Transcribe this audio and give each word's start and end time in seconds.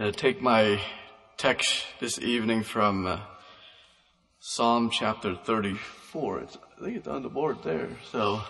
uh, 0.00 0.10
take 0.10 0.40
my 0.40 0.80
text 1.36 1.84
this 2.00 2.18
evening 2.18 2.62
from 2.62 3.06
uh, 3.06 3.20
Psalm 4.38 4.88
chapter 4.88 5.34
34. 5.34 6.40
It's, 6.40 6.56
I 6.80 6.84
think 6.84 6.96
it's 6.96 7.06
on 7.06 7.22
the 7.22 7.28
board 7.28 7.58
there. 7.62 7.90
So, 8.10 8.40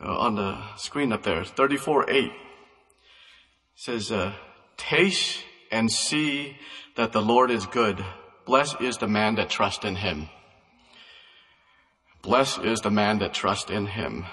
uh, 0.00 0.18
on 0.18 0.36
the 0.36 0.56
screen 0.76 1.12
up 1.12 1.24
there, 1.24 1.44
34 1.44 2.08
8 2.08 2.32
says, 3.74 4.12
uh, 4.12 4.34
Taste 4.76 5.42
and 5.72 5.90
see 5.90 6.56
that 6.94 7.10
the 7.10 7.22
Lord 7.22 7.50
is 7.50 7.66
good. 7.66 8.04
Blessed 8.44 8.80
is 8.80 8.98
the 8.98 9.08
man 9.08 9.34
that 9.36 9.50
trusts 9.50 9.84
in 9.84 9.96
him. 9.96 10.28
Blessed 12.22 12.60
is 12.60 12.82
the 12.82 12.90
man 12.90 13.18
that 13.18 13.34
trusts 13.34 13.70
in 13.70 13.86
him. 13.86 14.24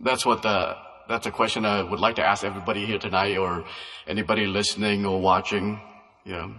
That's 0.00 0.26
what 0.26 0.42
the 0.42 0.76
that's 1.08 1.26
a 1.26 1.30
question 1.30 1.64
I 1.64 1.82
would 1.82 2.00
like 2.00 2.16
to 2.16 2.24
ask 2.24 2.44
everybody 2.44 2.84
here 2.84 2.98
tonight 2.98 3.36
or 3.36 3.64
anybody 4.06 4.46
listening 4.46 5.06
or 5.06 5.20
watching. 5.20 5.80
You 6.24 6.32
know, 6.32 6.54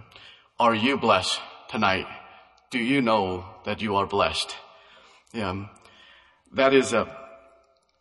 are 0.58 0.74
you 0.74 0.96
blessed 0.96 1.40
tonight? 1.68 2.06
Do 2.70 2.78
you 2.78 3.00
know 3.00 3.44
that 3.64 3.80
you 3.80 3.96
are 3.96 4.06
blessed? 4.06 4.56
Yeah. 5.32 5.66
That 6.54 6.72
is 6.72 6.92
a, 6.92 7.06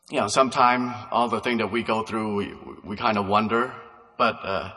you 0.09 0.19
know, 0.19 0.27
sometime 0.27 0.93
all 1.11 1.27
the 1.27 1.41
thing 1.41 1.57
that 1.57 1.71
we 1.71 1.83
go 1.83 2.03
through, 2.03 2.35
we, 2.35 2.53
we 2.83 2.95
kind 2.95 3.17
of 3.17 3.27
wonder, 3.27 3.73
but, 4.17 4.39
uh, 4.43 4.73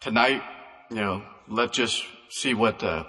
tonight, 0.00 0.42
you 0.90 0.96
know, 0.96 1.22
let's 1.48 1.76
just 1.76 2.04
see 2.30 2.52
what, 2.52 2.82
uh, 2.82 3.04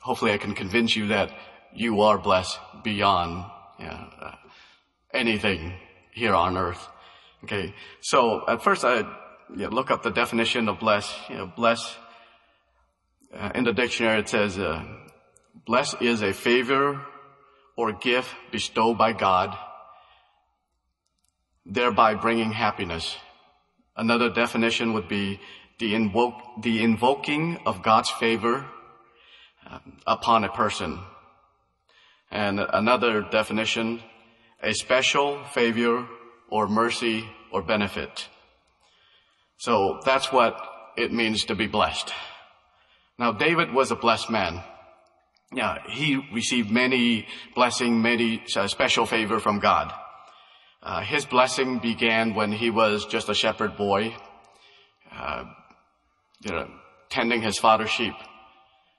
hopefully 0.00 0.32
I 0.32 0.38
can 0.38 0.54
convince 0.54 0.96
you 0.96 1.08
that 1.08 1.30
you 1.72 2.00
are 2.00 2.18
blessed 2.18 2.58
beyond, 2.82 3.44
you 3.78 3.86
know, 3.86 4.08
uh, 4.20 4.34
anything 5.14 5.72
here 6.12 6.34
on 6.34 6.56
earth. 6.56 6.88
Okay, 7.44 7.74
so 8.00 8.44
at 8.46 8.62
first 8.62 8.84
I 8.84 9.02
know, 9.48 9.68
look 9.68 9.90
up 9.90 10.02
the 10.02 10.10
definition 10.10 10.68
of 10.68 10.78
bless. 10.78 11.12
You 11.28 11.36
know, 11.36 11.52
bless 11.56 11.96
uh, 13.34 13.50
in 13.54 13.64
the 13.64 13.72
dictionary 13.72 14.20
it 14.20 14.28
says, 14.28 14.58
uh, 14.58 14.84
"Bless 15.66 15.94
is 16.00 16.22
a 16.22 16.32
favor 16.32 17.00
or 17.76 17.92
gift 17.92 18.34
bestowed 18.52 18.98
by 18.98 19.12
God, 19.12 19.56
thereby 21.64 22.14
bringing 22.14 22.52
happiness." 22.52 23.16
Another 23.96 24.30
definition 24.30 24.92
would 24.92 25.08
be 25.08 25.40
the, 25.78 26.32
the 26.62 26.82
invoking 26.82 27.58
of 27.66 27.82
God's 27.82 28.10
favor 28.10 28.66
uh, 29.68 29.78
upon 30.06 30.44
a 30.44 30.48
person. 30.48 31.00
And 32.30 32.60
another 32.60 33.22
definition, 33.22 34.02
a 34.62 34.72
special 34.72 35.42
favor 35.52 36.06
or 36.50 36.68
mercy 36.68 37.28
or 37.52 37.62
benefit. 37.62 38.28
So 39.58 40.00
that's 40.04 40.32
what 40.32 40.56
it 40.96 41.12
means 41.12 41.44
to 41.46 41.54
be 41.54 41.66
blessed. 41.66 42.12
Now 43.18 43.32
David 43.32 43.72
was 43.72 43.90
a 43.90 43.96
blessed 43.96 44.30
man. 44.30 44.62
Yeah, 45.52 45.78
he 45.88 46.20
received 46.32 46.70
many 46.70 47.26
blessing, 47.54 48.00
many 48.00 48.42
uh, 48.56 48.68
special 48.68 49.04
favor 49.04 49.40
from 49.40 49.58
God. 49.58 49.92
Uh, 50.82 51.00
his 51.02 51.26
blessing 51.26 51.78
began 51.78 52.34
when 52.34 52.52
he 52.52 52.70
was 52.70 53.04
just 53.04 53.28
a 53.28 53.34
shepherd 53.34 53.76
boy, 53.76 54.14
uh, 55.12 55.44
you 56.40 56.52
know, 56.52 56.70
tending 57.10 57.42
his 57.42 57.58
father's 57.58 57.90
sheep. 57.90 58.14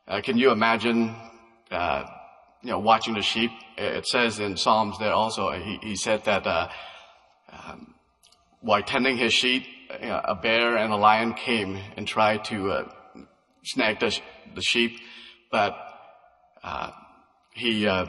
Uh, 0.08 0.21
can 0.21 0.38
you 0.38 0.52
imagine, 0.52 1.15
uh, 1.71 2.03
you 2.61 2.69
know, 2.69 2.80
watching 2.80 3.15
the 3.15 3.21
sheep? 3.21 3.49
It 3.77 4.05
says 4.05 4.39
in 4.39 4.58
Psalms 4.58 4.99
there 4.99 5.13
also, 5.13 5.52
he, 5.53 5.80
he 5.81 5.95
said 5.95 6.25
that 6.25 6.45
uh, 6.45 6.67
um, 7.52 7.94
while 8.61 8.83
tending 8.83 9.17
his 9.17 9.33
sheep, 9.33 9.66
know, 10.02 10.21
a 10.23 10.35
bear 10.35 10.77
and 10.77 10.94
a 10.94 10.95
lion 10.95 11.33
came 11.33 11.77
and 11.97 12.08
tried 12.08 12.45
to 12.45 12.71
uh, 12.71 12.89
snag 13.63 13.99
the, 13.99 14.17
the 14.55 14.61
sheep, 14.61 14.99
but 15.52 15.75
uh, 16.63 16.91
he, 17.53 17.88
uh, 17.88 18.05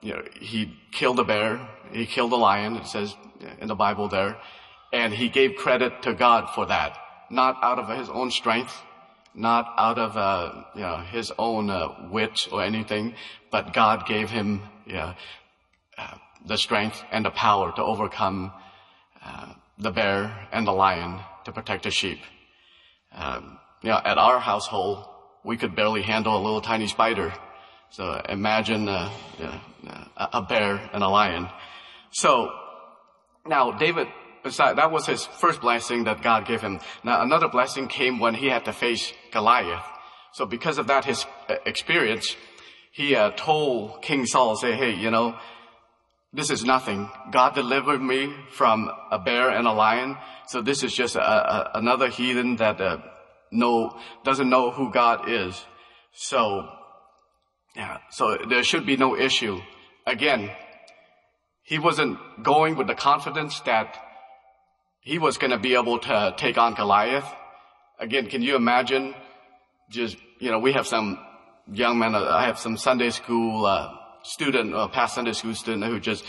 you 0.00 0.14
know, 0.14 0.22
he 0.40 0.76
killed 0.92 1.16
the 1.16 1.24
bear, 1.24 1.68
he 1.92 2.06
killed 2.06 2.32
the 2.32 2.36
lion. 2.36 2.76
It 2.76 2.86
says 2.86 3.14
in 3.60 3.68
the 3.68 3.74
Bible 3.74 4.08
there, 4.08 4.36
and 4.92 5.12
he 5.12 5.28
gave 5.28 5.56
credit 5.56 6.02
to 6.02 6.14
God 6.14 6.50
for 6.54 6.66
that, 6.66 6.96
not 7.30 7.56
out 7.62 7.78
of 7.78 7.88
his 7.98 8.08
own 8.08 8.30
strength, 8.30 8.74
not 9.34 9.74
out 9.76 9.98
of 9.98 10.16
uh, 10.16 10.64
you 10.74 10.80
know 10.80 10.98
his 10.98 11.32
own 11.38 11.68
uh, 11.68 12.08
wit 12.10 12.48
or 12.50 12.62
anything, 12.62 13.14
but 13.50 13.72
God 13.72 14.06
gave 14.06 14.30
him 14.30 14.62
you 14.86 14.94
know, 14.94 15.14
uh, 15.98 16.14
the 16.46 16.56
strength 16.56 17.02
and 17.10 17.24
the 17.24 17.30
power 17.30 17.72
to 17.72 17.82
overcome 17.82 18.52
uh, 19.26 19.52
the 19.78 19.90
bear 19.90 20.48
and 20.52 20.66
the 20.66 20.72
lion 20.72 21.20
to 21.44 21.52
protect 21.52 21.82
the 21.84 21.90
sheep. 21.90 22.20
Um, 23.12 23.58
you 23.82 23.90
know, 23.90 24.00
at 24.04 24.18
our 24.18 24.38
household, 24.38 25.04
we 25.44 25.56
could 25.56 25.74
barely 25.74 26.02
handle 26.02 26.36
a 26.36 26.42
little 26.42 26.60
tiny 26.60 26.86
spider. 26.86 27.32
So 27.90 28.20
imagine 28.28 28.88
uh, 28.88 29.10
a 30.16 30.42
bear 30.42 30.90
and 30.92 31.02
a 31.02 31.08
lion. 31.08 31.48
So 32.10 32.50
now 33.46 33.72
David, 33.72 34.08
that 34.44 34.90
was 34.90 35.06
his 35.06 35.24
first 35.24 35.60
blessing 35.60 36.04
that 36.04 36.22
God 36.22 36.46
gave 36.46 36.60
him. 36.60 36.80
Now 37.04 37.22
another 37.22 37.48
blessing 37.48 37.88
came 37.88 38.18
when 38.18 38.34
he 38.34 38.46
had 38.46 38.64
to 38.66 38.72
face 38.72 39.12
Goliath. 39.32 39.84
So 40.34 40.46
because 40.46 40.78
of 40.78 40.88
that, 40.88 41.04
his 41.04 41.24
uh, 41.48 41.56
experience, 41.64 42.36
he 42.92 43.14
uh, 43.14 43.30
told 43.36 44.02
King 44.02 44.26
Saul, 44.26 44.56
say, 44.56 44.72
hey, 44.72 44.94
you 44.94 45.10
know, 45.10 45.36
this 46.32 46.50
is 46.50 46.64
nothing. 46.64 47.08
God 47.30 47.54
delivered 47.54 48.02
me 48.02 48.34
from 48.50 48.90
a 49.10 49.18
bear 49.18 49.50
and 49.50 49.66
a 49.66 49.72
lion. 49.72 50.16
So 50.46 50.60
this 50.60 50.82
is 50.82 50.92
just 50.92 51.16
a, 51.16 51.22
a, 51.22 51.70
another 51.74 52.08
heathen 52.08 52.56
that 52.56 52.80
uh, 52.80 52.98
know, 53.50 53.98
doesn't 54.24 54.48
know 54.48 54.70
who 54.70 54.92
God 54.92 55.28
is. 55.28 55.64
So, 56.12 56.68
yeah, 57.74 57.98
so 58.10 58.38
there 58.48 58.62
should 58.62 58.86
be 58.86 58.96
no 58.96 59.16
issue. 59.16 59.60
Again, 60.06 60.50
he 61.62 61.78
wasn't 61.78 62.18
going 62.42 62.76
with 62.76 62.86
the 62.86 62.94
confidence 62.94 63.60
that 63.60 63.96
he 65.00 65.18
was 65.18 65.38
going 65.38 65.52
to 65.52 65.58
be 65.58 65.74
able 65.74 65.98
to 66.00 66.34
take 66.36 66.58
on 66.58 66.74
Goliath. 66.74 67.26
Again, 67.98 68.26
can 68.26 68.42
you 68.42 68.56
imagine 68.56 69.14
just, 69.90 70.16
you 70.38 70.50
know, 70.50 70.58
we 70.58 70.72
have 70.72 70.86
some 70.86 71.18
young 71.72 71.98
men, 71.98 72.14
uh, 72.14 72.24
I 72.24 72.46
have 72.46 72.58
some 72.58 72.76
Sunday 72.76 73.10
school, 73.10 73.66
uh, 73.66 73.92
student, 74.26 74.74
a 74.74 74.88
past 74.88 75.14
Sunday 75.14 75.32
school 75.32 75.54
student 75.54 75.84
who 75.84 76.00
just 76.00 76.24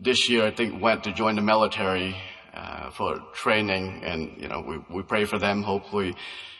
this 0.00 0.28
year, 0.28 0.46
I 0.46 0.50
think, 0.50 0.82
went 0.82 1.04
to 1.04 1.12
join 1.12 1.36
the 1.36 1.42
military 1.42 2.16
uh, 2.54 2.90
for 2.90 3.18
training, 3.34 4.02
and 4.04 4.40
you 4.40 4.48
know, 4.48 4.60
we 4.60 4.78
we 4.96 5.02
pray 5.02 5.24
for 5.24 5.38
them. 5.38 5.62
Hopefully, 5.62 6.14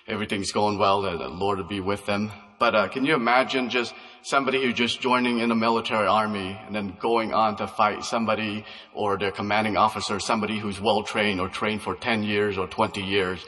everything's 0.06 0.52
going 0.52 0.78
well. 0.78 1.04
and 1.06 1.20
the 1.20 1.28
Lord 1.28 1.58
will 1.58 1.66
be 1.66 1.80
with 1.80 2.04
them. 2.06 2.30
But 2.58 2.74
uh, 2.74 2.88
can 2.88 3.04
you 3.04 3.14
imagine 3.14 3.68
just 3.68 3.94
somebody 4.22 4.62
who 4.62 4.72
just 4.72 5.00
joining 5.00 5.40
in 5.40 5.50
the 5.50 5.54
military 5.54 6.06
army 6.06 6.58
and 6.66 6.74
then 6.74 6.96
going 7.00 7.34
on 7.34 7.56
to 7.56 7.66
fight 7.66 8.02
somebody 8.02 8.64
or 8.94 9.18
their 9.18 9.30
commanding 9.30 9.76
officer, 9.76 10.18
somebody 10.18 10.58
who's 10.58 10.80
well 10.80 11.02
trained 11.02 11.38
or 11.38 11.48
trained 11.48 11.82
for 11.82 11.94
10 11.94 12.22
years 12.22 12.56
or 12.56 12.66
20 12.66 13.02
years? 13.02 13.44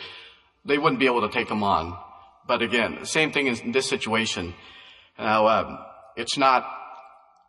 They 0.66 0.76
wouldn't 0.76 1.00
be 1.00 1.06
able 1.06 1.22
to 1.22 1.30
take 1.30 1.48
them 1.48 1.62
on. 1.62 1.96
But 2.46 2.60
again, 2.60 3.06
same 3.06 3.32
thing 3.32 3.46
in 3.46 3.72
this 3.72 3.88
situation. 3.88 4.54
Now, 5.18 5.48
um, 5.48 5.78
it's 6.16 6.36
not 6.36 6.77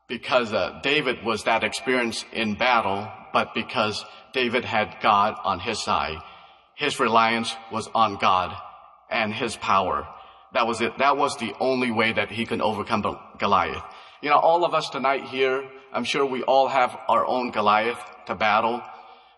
because 0.10 0.52
uh, 0.52 0.80
David 0.84 1.24
was 1.24 1.44
that 1.44 1.64
experienced 1.64 2.26
in 2.34 2.56
battle, 2.56 3.08
but 3.32 3.54
because 3.54 4.04
David 4.34 4.66
had 4.66 4.98
God 5.02 5.36
on 5.44 5.60
his 5.60 5.82
side. 5.82 6.18
His 6.76 7.00
reliance 7.00 7.56
was 7.72 7.88
on 7.94 8.18
God 8.18 8.56
and 9.10 9.34
his 9.34 9.56
power. 9.56 10.08
That 10.54 10.66
was 10.66 10.82
it. 10.82 10.98
That 10.98 11.16
was 11.16 11.38
the 11.38 11.54
only 11.60 11.92
way 11.92 12.12
that 12.12 12.32
he 12.32 12.46
could 12.46 12.60
overcome 12.60 13.04
Goliath. 13.38 13.84
You 14.22 14.30
know, 14.32 14.38
all 14.38 14.66
of 14.66 14.74
us 14.74 14.90
tonight 14.90 15.26
here, 15.26 15.64
I'm 15.94 16.04
sure 16.04 16.26
we 16.26 16.42
all 16.44 16.68
have 16.68 16.98
our 17.08 17.26
own 17.26 17.52
Goliath 17.52 18.00
to 18.26 18.36
battle. 18.36 18.82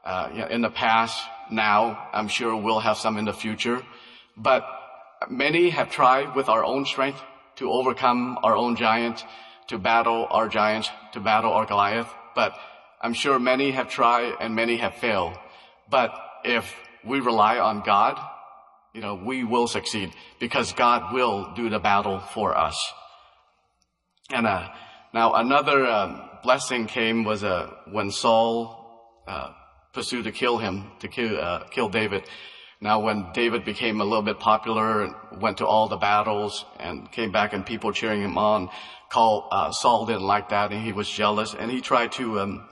Uh, 0.06 0.30
you 0.32 0.40
know, 0.40 0.48
in 0.48 0.62
the 0.62 0.70
past, 0.70 1.22
now, 1.52 2.08
I'm 2.14 2.30
sure 2.30 2.56
we'll 2.56 2.80
have 2.80 2.98
some 2.98 3.18
in 3.18 3.26
the 3.26 3.34
future. 3.34 3.82
But 4.38 4.66
many 5.30 5.70
have 5.70 5.92
tried 5.92 6.34
with 6.36 6.48
our 6.48 6.64
own 6.64 6.86
strength 6.86 7.22
to 7.58 7.70
overcome 7.70 8.40
our 8.42 8.56
own 8.56 8.78
giant 8.78 9.24
to 9.68 9.78
battle 9.78 10.28
our 10.30 10.48
giants, 10.48 10.90
to 11.14 11.20
battle 11.20 11.52
our 11.52 11.66
Goliath, 11.66 12.10
but 12.36 12.54
I'm 13.02 13.14
sure 13.14 13.40
many 13.40 13.72
have 13.72 13.90
tried 13.90 14.34
and 14.40 14.56
many 14.56 14.78
have 14.78 14.96
failed. 14.96 15.38
But 15.90 16.14
if 16.44 16.74
we 17.04 17.20
rely 17.20 17.58
on 17.60 17.82
God, 17.82 18.20
you 18.94 19.02
know, 19.02 19.16
we 19.16 19.44
will 19.44 19.68
succeed 19.68 20.12
because 20.40 20.74
God 20.74 21.14
will 21.14 21.54
do 21.56 21.70
the 21.70 21.80
battle 21.80 22.20
for 22.20 22.58
us. 22.58 22.78
And 24.30 24.46
uh, 24.46 24.70
now 25.14 25.34
another 25.34 25.86
uh, 25.86 26.28
blessing 26.44 26.88
came 26.88 27.24
was 27.24 27.44
uh, 27.44 27.72
when 27.90 28.12
Saul 28.12 29.24
uh, 29.28 29.52
pursued 29.94 30.26
to 30.26 30.32
kill 30.32 30.58
him, 30.58 30.92
to 31.00 31.08
kill, 31.08 31.40
uh, 31.40 31.64
kill 31.70 31.90
David. 31.90 32.24
Now 32.80 33.00
when 33.00 33.32
David 33.34 33.66
became 33.66 34.02
a 34.02 34.04
little 34.04 34.24
bit 34.24 34.40
popular 34.40 35.04
and 35.04 35.42
went 35.42 35.58
to 35.58 35.66
all 35.68 35.88
the 35.88 35.98
battles 35.98 36.66
and 36.80 37.12
came 37.12 37.32
back 37.32 37.54
and 37.54 37.66
people 37.66 37.92
cheering 37.92 38.22
him 38.22 38.38
on, 38.38 38.70
call, 39.12 39.50
uh, 39.52 39.72
Saul 39.72 40.06
didn't 40.06 40.24
like 40.24 40.50
that 40.50 40.72
and 40.72 40.84
he 40.84 40.94
was 40.94 41.10
jealous 41.10 41.54
and 41.54 41.70
he 41.70 41.82
tried 41.82 42.14
to, 42.14 42.40
um, 42.40 42.70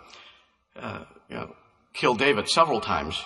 uh, 0.76 1.04
you 1.30 1.36
know, 1.36 1.56
kill 1.94 2.16
David 2.16 2.48
several 2.48 2.80
times. 2.80 3.22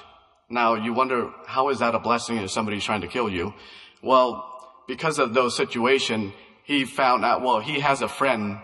Now 0.49 0.73
you 0.73 0.93
wonder, 0.93 1.31
how 1.45 1.69
is 1.69 1.79
that 1.79 1.93
a 1.95 1.99
blessing 1.99 2.37
if 2.37 2.49
somebody's 2.49 2.83
trying 2.83 3.01
to 3.01 3.07
kill 3.07 3.29
you? 3.29 3.53
Well, 4.01 4.49
because 4.87 5.19
of 5.19 5.33
those 5.33 5.55
situation, 5.55 6.33
he 6.63 6.85
found 6.85 7.23
out, 7.23 7.41
well, 7.41 7.59
he 7.59 7.79
has 7.81 8.01
a 8.01 8.07
friend 8.07 8.57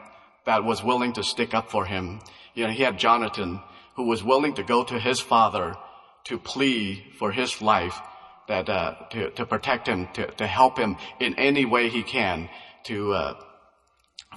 that 0.46 0.64
was 0.64 0.84
willing 0.84 1.14
to 1.14 1.24
stick 1.24 1.54
up 1.54 1.70
for 1.70 1.86
him. 1.86 2.20
You 2.56 2.66
know, 2.66 2.74
he 2.74 2.84
had 2.84 2.98
Jonathan 2.98 3.62
who 3.96 4.04
was 4.04 4.24
willing 4.24 4.56
to 4.56 4.64
go 4.64 4.84
to 4.84 5.00
his 5.00 5.20
father 5.20 5.76
to 6.26 6.40
plead 6.40 7.04
for 7.20 7.32
his 7.32 7.62
life 7.62 8.00
that, 8.48 8.68
uh, 8.68 8.96
to, 9.12 9.30
to 9.32 9.46
protect 9.46 9.88
him, 9.88 10.08
to, 10.14 10.26
to 10.26 10.48
help 10.48 10.78
him 10.78 10.98
in 11.20 11.36
any 11.36 11.66
way 11.66 11.90
he 11.90 12.02
can 12.02 12.50
to, 12.86 13.14
uh, 13.14 13.34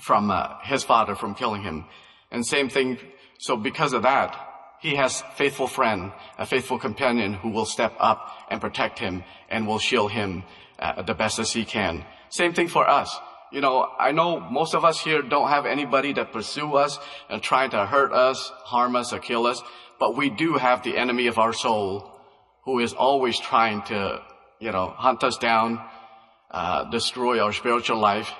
from, 0.00 0.30
uh, 0.30 0.58
his 0.62 0.82
father 0.84 1.14
from 1.14 1.34
killing 1.34 1.62
him. 1.62 1.84
And 2.30 2.46
same 2.46 2.68
thing, 2.68 2.98
so 3.38 3.56
because 3.56 3.92
of 3.92 4.02
that, 4.02 4.36
he 4.80 4.96
has 4.96 5.22
faithful 5.36 5.68
friend, 5.68 6.12
a 6.38 6.46
faithful 6.46 6.78
companion 6.78 7.34
who 7.34 7.50
will 7.50 7.66
step 7.66 7.94
up 8.00 8.30
and 8.50 8.60
protect 8.60 8.98
him 8.98 9.22
and 9.48 9.66
will 9.66 9.78
shield 9.78 10.10
him 10.10 10.42
uh, 10.78 11.02
the 11.02 11.14
best 11.14 11.38
as 11.38 11.52
he 11.52 11.64
can. 11.64 12.04
Same 12.30 12.52
thing 12.52 12.68
for 12.68 12.88
us. 12.88 13.16
You 13.52 13.60
know, 13.60 13.86
I 13.98 14.12
know 14.12 14.40
most 14.40 14.74
of 14.74 14.84
us 14.84 14.98
here 14.98 15.22
don't 15.22 15.50
have 15.50 15.66
anybody 15.66 16.14
that 16.14 16.32
pursue 16.32 16.74
us 16.74 16.98
and 17.28 17.42
trying 17.42 17.70
to 17.70 17.86
hurt 17.86 18.12
us, 18.12 18.50
harm 18.64 18.96
us, 18.96 19.12
or 19.12 19.18
kill 19.18 19.46
us, 19.46 19.62
but 20.00 20.16
we 20.16 20.30
do 20.30 20.54
have 20.54 20.82
the 20.82 20.96
enemy 20.96 21.26
of 21.26 21.38
our 21.38 21.52
soul 21.52 22.10
who 22.64 22.80
is 22.80 22.92
always 22.92 23.38
trying 23.38 23.82
to, 23.82 24.22
you 24.58 24.72
know, 24.72 24.88
hunt 24.96 25.22
us 25.22 25.36
down, 25.36 25.80
uh, 26.52 26.84
destroy 26.90 27.40
our 27.40 27.52
spiritual 27.52 27.98
life, 27.98 28.30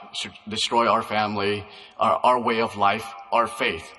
destroy 0.47 0.87
our 0.87 1.03
family, 1.03 1.67
our, 1.99 2.21
our 2.23 2.41
way 2.41 2.61
of 2.61 2.77
life, 2.77 3.07
our 3.33 3.47
faith. 3.47 3.91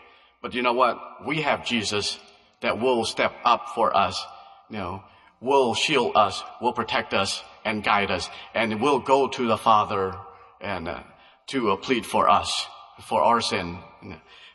But 0.42 0.54
you 0.54 0.62
know 0.62 0.74
what? 0.74 1.25
We 1.25 1.42
have 1.42 1.65
Jesus 1.65 2.19
that 2.62 2.80
will 2.80 3.06
step 3.06 3.33
up 3.44 3.69
for 3.69 3.95
us, 3.95 4.24
you 4.69 4.77
know, 4.77 5.04
will 5.42 5.74
shield 5.74 6.15
us, 6.15 6.44
will 6.62 6.74
protect 6.74 7.13
us 7.13 7.44
and 7.65 7.83
guide 7.83 8.12
us, 8.12 8.30
and 8.54 8.80
will 8.80 9.00
go 9.00 9.27
to 9.27 9.48
the 9.48 9.57
Father 9.57 10.16
and 10.62 10.88
uh, 10.88 11.04
to 11.48 11.71
uh, 11.71 11.75
plead 11.75 12.06
for 12.06 12.30
us, 12.30 12.68
for 13.01 13.21
our 13.21 13.42
sin, 13.42 13.80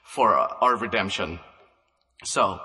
for 0.05 0.35
our 0.35 0.77
redemption. 0.77 1.41
So, 2.25 2.61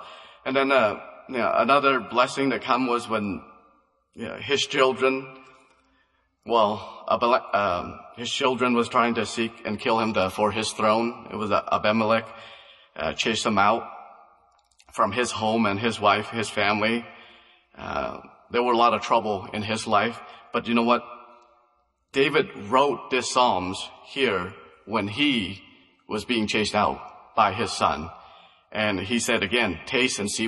and 0.45 0.55
then 0.55 0.71
uh, 0.71 0.99
you 1.27 1.37
know, 1.37 1.51
another 1.55 1.99
blessing 1.99 2.49
that 2.49 2.61
come 2.61 2.87
was 2.87 3.09
when 3.09 3.41
you 4.15 4.27
know, 4.27 4.37
his 4.37 4.61
children, 4.61 5.27
well, 6.45 7.05
um, 7.53 7.99
his 8.17 8.29
children 8.29 8.73
was 8.73 8.89
trying 8.89 9.15
to 9.15 9.25
seek 9.25 9.51
and 9.65 9.79
kill 9.79 9.99
him 9.99 10.13
to, 10.13 10.29
for 10.29 10.51
his 10.51 10.71
throne. 10.71 11.27
It 11.31 11.35
was 11.35 11.51
uh, 11.51 11.61
Abimelech 11.71 12.27
uh, 12.95 13.13
chased 13.13 13.45
him 13.45 13.57
out 13.57 13.83
from 14.93 15.11
his 15.11 15.31
home 15.31 15.65
and 15.65 15.79
his 15.79 15.99
wife, 15.99 16.29
his 16.29 16.49
family. 16.49 17.05
Uh, 17.77 18.19
there 18.51 18.61
were 18.61 18.73
a 18.73 18.77
lot 18.77 18.93
of 18.93 19.01
trouble 19.01 19.47
in 19.53 19.63
his 19.63 19.87
life, 19.87 20.19
but 20.51 20.67
you 20.67 20.73
know 20.73 20.83
what? 20.83 21.03
David 22.11 22.55
wrote 22.69 23.09
this 23.09 23.31
Psalms 23.31 23.89
here 24.05 24.53
when 24.85 25.07
he 25.07 25.61
was 26.07 26.25
being 26.25 26.45
chased 26.45 26.75
out 26.75 27.35
by 27.35 27.53
his 27.53 27.71
son. 27.71 28.09
And 28.71 28.99
he 28.99 29.19
said 29.19 29.43
again, 29.43 29.79
taste 29.85 30.19
and 30.19 30.29
see 30.29 30.47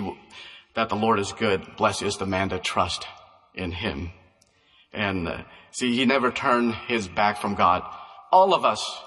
that 0.75 0.89
the 0.89 0.95
Lord 0.95 1.19
is 1.19 1.31
good. 1.31 1.75
Blessed 1.77 2.03
is 2.03 2.17
the 2.17 2.25
man 2.25 2.49
that 2.49 2.63
trusts 2.63 3.05
in 3.55 3.71
him. 3.71 4.11
And 4.95 5.27
uh, 5.27 5.43
see, 5.71 5.95
he 5.95 6.05
never 6.05 6.31
turned 6.31 6.73
his 6.87 7.07
back 7.07 7.37
from 7.37 7.55
God. 7.55 7.83
All 8.31 8.53
of 8.53 8.63
us, 8.65 8.99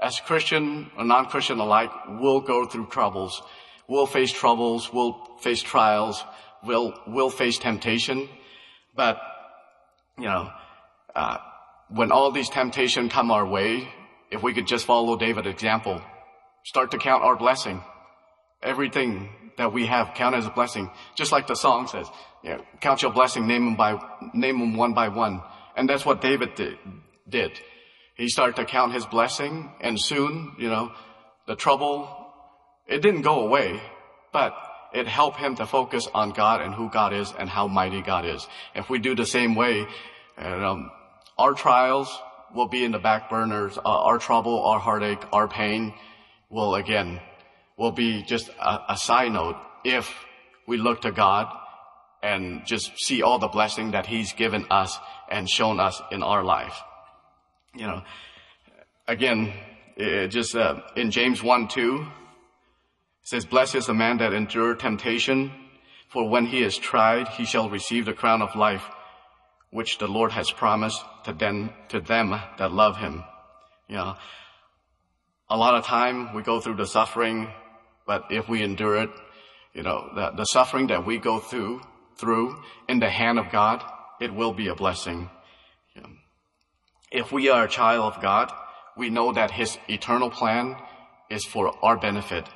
as 0.00 0.18
Christian 0.20 0.90
or 0.98 1.04
non-Christian 1.04 1.58
alike, 1.60 1.90
will 2.20 2.40
go 2.40 2.66
through 2.66 2.88
troubles. 2.88 3.40
We'll 3.88 4.06
face 4.06 4.32
troubles. 4.32 4.92
We'll 4.92 5.24
face 5.40 5.62
trials. 5.62 6.24
We'll, 6.64 6.92
we'll 7.06 7.30
face 7.30 7.58
temptation. 7.58 8.28
But, 8.94 9.20
you 10.18 10.24
know, 10.24 10.50
uh, 11.14 11.38
when 11.88 12.10
all 12.10 12.32
these 12.32 12.50
temptations 12.50 13.12
come 13.12 13.30
our 13.30 13.46
way, 13.46 13.88
if 14.30 14.42
we 14.42 14.52
could 14.52 14.66
just 14.66 14.86
follow 14.86 15.16
David's 15.16 15.46
example, 15.46 16.02
start 16.64 16.90
to 16.90 16.98
count 16.98 17.22
our 17.22 17.36
blessing. 17.36 17.82
Everything 18.62 19.30
that 19.56 19.72
we 19.72 19.86
have 19.86 20.14
count 20.14 20.34
as 20.34 20.46
a 20.46 20.50
blessing. 20.50 20.90
Just 21.16 21.32
like 21.32 21.46
the 21.46 21.54
song 21.54 21.86
says, 21.86 22.06
you 22.42 22.50
know, 22.50 22.64
count 22.80 23.02
your 23.02 23.12
blessing, 23.12 23.46
name 23.46 23.64
them 23.64 23.76
by, 23.76 24.00
name 24.34 24.58
them 24.58 24.76
one 24.76 24.94
by 24.94 25.08
one. 25.08 25.42
And 25.76 25.88
that's 25.88 26.04
what 26.04 26.20
David 26.20 26.54
did. 26.54 26.78
did. 27.28 27.52
He 28.16 28.28
started 28.28 28.56
to 28.56 28.64
count 28.64 28.92
his 28.92 29.06
blessing 29.06 29.70
and 29.80 30.00
soon, 30.00 30.54
you 30.58 30.68
know, 30.68 30.92
the 31.46 31.56
trouble, 31.56 32.08
it 32.86 33.00
didn't 33.00 33.22
go 33.22 33.46
away, 33.46 33.80
but 34.32 34.54
it 34.92 35.06
helped 35.06 35.38
him 35.38 35.56
to 35.56 35.66
focus 35.66 36.08
on 36.12 36.30
God 36.30 36.60
and 36.60 36.74
who 36.74 36.90
God 36.90 37.12
is 37.12 37.32
and 37.38 37.48
how 37.48 37.68
mighty 37.68 38.02
God 38.02 38.24
is. 38.24 38.46
If 38.74 38.90
we 38.90 38.98
do 38.98 39.14
the 39.14 39.26
same 39.26 39.54
way, 39.54 39.86
and, 40.36 40.64
um, 40.64 40.90
our 41.36 41.54
trials 41.54 42.16
will 42.54 42.68
be 42.68 42.84
in 42.84 42.92
the 42.92 42.98
back 42.98 43.30
burners. 43.30 43.78
Uh, 43.78 43.82
our 43.84 44.18
trouble, 44.18 44.64
our 44.64 44.78
heartache, 44.78 45.22
our 45.32 45.46
pain 45.46 45.94
will 46.50 46.74
again, 46.74 47.20
will 47.76 47.92
be 47.92 48.22
just 48.22 48.48
a, 48.48 48.92
a 48.92 48.96
side 48.96 49.32
note 49.32 49.56
if 49.84 50.12
we 50.66 50.76
look 50.76 51.02
to 51.02 51.12
God 51.12 51.54
and 52.22 52.66
just 52.66 52.98
see 52.98 53.22
all 53.22 53.38
the 53.38 53.48
blessing 53.48 53.92
that 53.92 54.06
He's 54.06 54.32
given 54.32 54.66
us 54.70 54.98
and 55.30 55.48
shown 55.48 55.80
us 55.80 56.00
in 56.10 56.22
our 56.22 56.42
life. 56.44 56.80
You 57.74 57.86
know, 57.86 58.02
again, 59.06 59.52
it 59.96 60.28
just 60.28 60.54
uh, 60.54 60.80
in 60.96 61.10
James 61.10 61.42
1 61.42 61.68
2, 61.68 62.00
it 62.00 62.08
says, 63.22 63.44
Blessed 63.44 63.76
is 63.76 63.86
the 63.86 63.94
man 63.94 64.18
that 64.18 64.32
endure 64.32 64.74
temptation, 64.74 65.52
for 66.08 66.28
when 66.28 66.46
he 66.46 66.62
is 66.62 66.76
tried, 66.78 67.28
he 67.28 67.44
shall 67.44 67.68
receive 67.68 68.06
the 68.06 68.14
crown 68.14 68.40
of 68.40 68.56
life 68.56 68.84
which 69.70 69.98
the 69.98 70.08
Lord 70.08 70.32
has 70.32 70.50
promised 70.50 71.04
to 71.24 71.32
them, 71.32 71.70
to 71.90 72.00
them 72.00 72.30
that 72.30 72.72
love 72.72 72.96
him. 72.96 73.24
You 73.88 73.96
know, 73.96 74.16
a 75.50 75.56
lot 75.56 75.74
of 75.74 75.84
time 75.84 76.34
we 76.34 76.42
go 76.42 76.60
through 76.60 76.76
the 76.76 76.86
suffering, 76.86 77.48
but 78.06 78.24
if 78.30 78.48
we 78.48 78.62
endure 78.62 79.02
it, 79.02 79.10
you 79.74 79.82
know, 79.82 80.10
the, 80.14 80.30
the 80.30 80.44
suffering 80.44 80.86
that 80.86 81.04
we 81.04 81.18
go 81.18 81.38
through, 81.38 81.80
through 82.18 82.62
in 82.88 82.98
the 82.98 83.08
hand 83.08 83.38
of 83.38 83.50
God, 83.50 83.82
it 84.20 84.34
will 84.34 84.52
be 84.52 84.68
a 84.68 84.74
blessing. 84.74 85.30
If 87.10 87.32
we 87.32 87.48
are 87.48 87.64
a 87.64 87.68
child 87.68 88.12
of 88.12 88.22
God, 88.22 88.52
we 88.96 89.08
know 89.08 89.32
that 89.32 89.50
his 89.50 89.78
eternal 89.88 90.30
plan 90.30 90.76
is 91.30 91.44
for 91.44 91.72
our 91.82 91.96
benefit. 91.96 92.46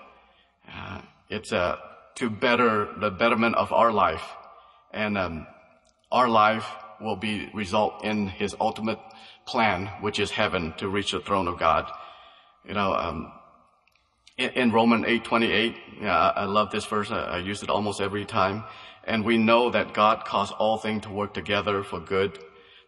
Uh, 0.71 1.01
it's 1.31 1.53
uh, 1.53 1.77
to 2.17 2.29
better 2.29 2.89
the 2.99 3.11
betterment 3.11 3.55
of 3.57 3.73
our 3.73 3.93
life. 3.93 4.25
And 4.93 5.17
um, 5.17 5.47
our 6.11 6.29
life 6.29 6.67
will 7.01 7.17
be 7.17 7.49
result 7.55 8.05
in 8.05 8.29
his 8.29 8.55
ultimate 8.61 8.99
plan, 9.47 9.87
which 10.03 10.21
is 10.21 10.31
heaven 10.31 10.75
to 10.77 10.89
reach 10.89 11.13
the 11.13 11.21
throne 11.21 11.49
of 11.49 11.59
God. 11.59 11.91
You 12.67 12.75
know, 12.75 12.95
um, 12.95 13.33
in, 14.37 14.51
in 14.51 14.73
Romans 14.73 15.07
8:28, 15.07 15.77
yeah, 16.03 16.17
I, 16.17 16.43
I, 16.43 16.45
love 16.45 16.71
this 16.71 16.85
verse. 16.85 17.11
I, 17.11 17.23
I 17.23 17.39
use 17.39 17.63
it 17.63 17.71
almost 17.71 18.01
every 18.01 18.25
time. 18.25 18.65
And 19.05 19.25
we 19.25 19.39
know 19.39 19.71
that 19.71 19.95
God 19.95 20.25
caused 20.25 20.53
all 20.55 20.79
things 20.79 21.03
to 21.03 21.11
work 21.11 21.35
together 21.35 21.83
for 21.83 22.01
good 22.01 22.39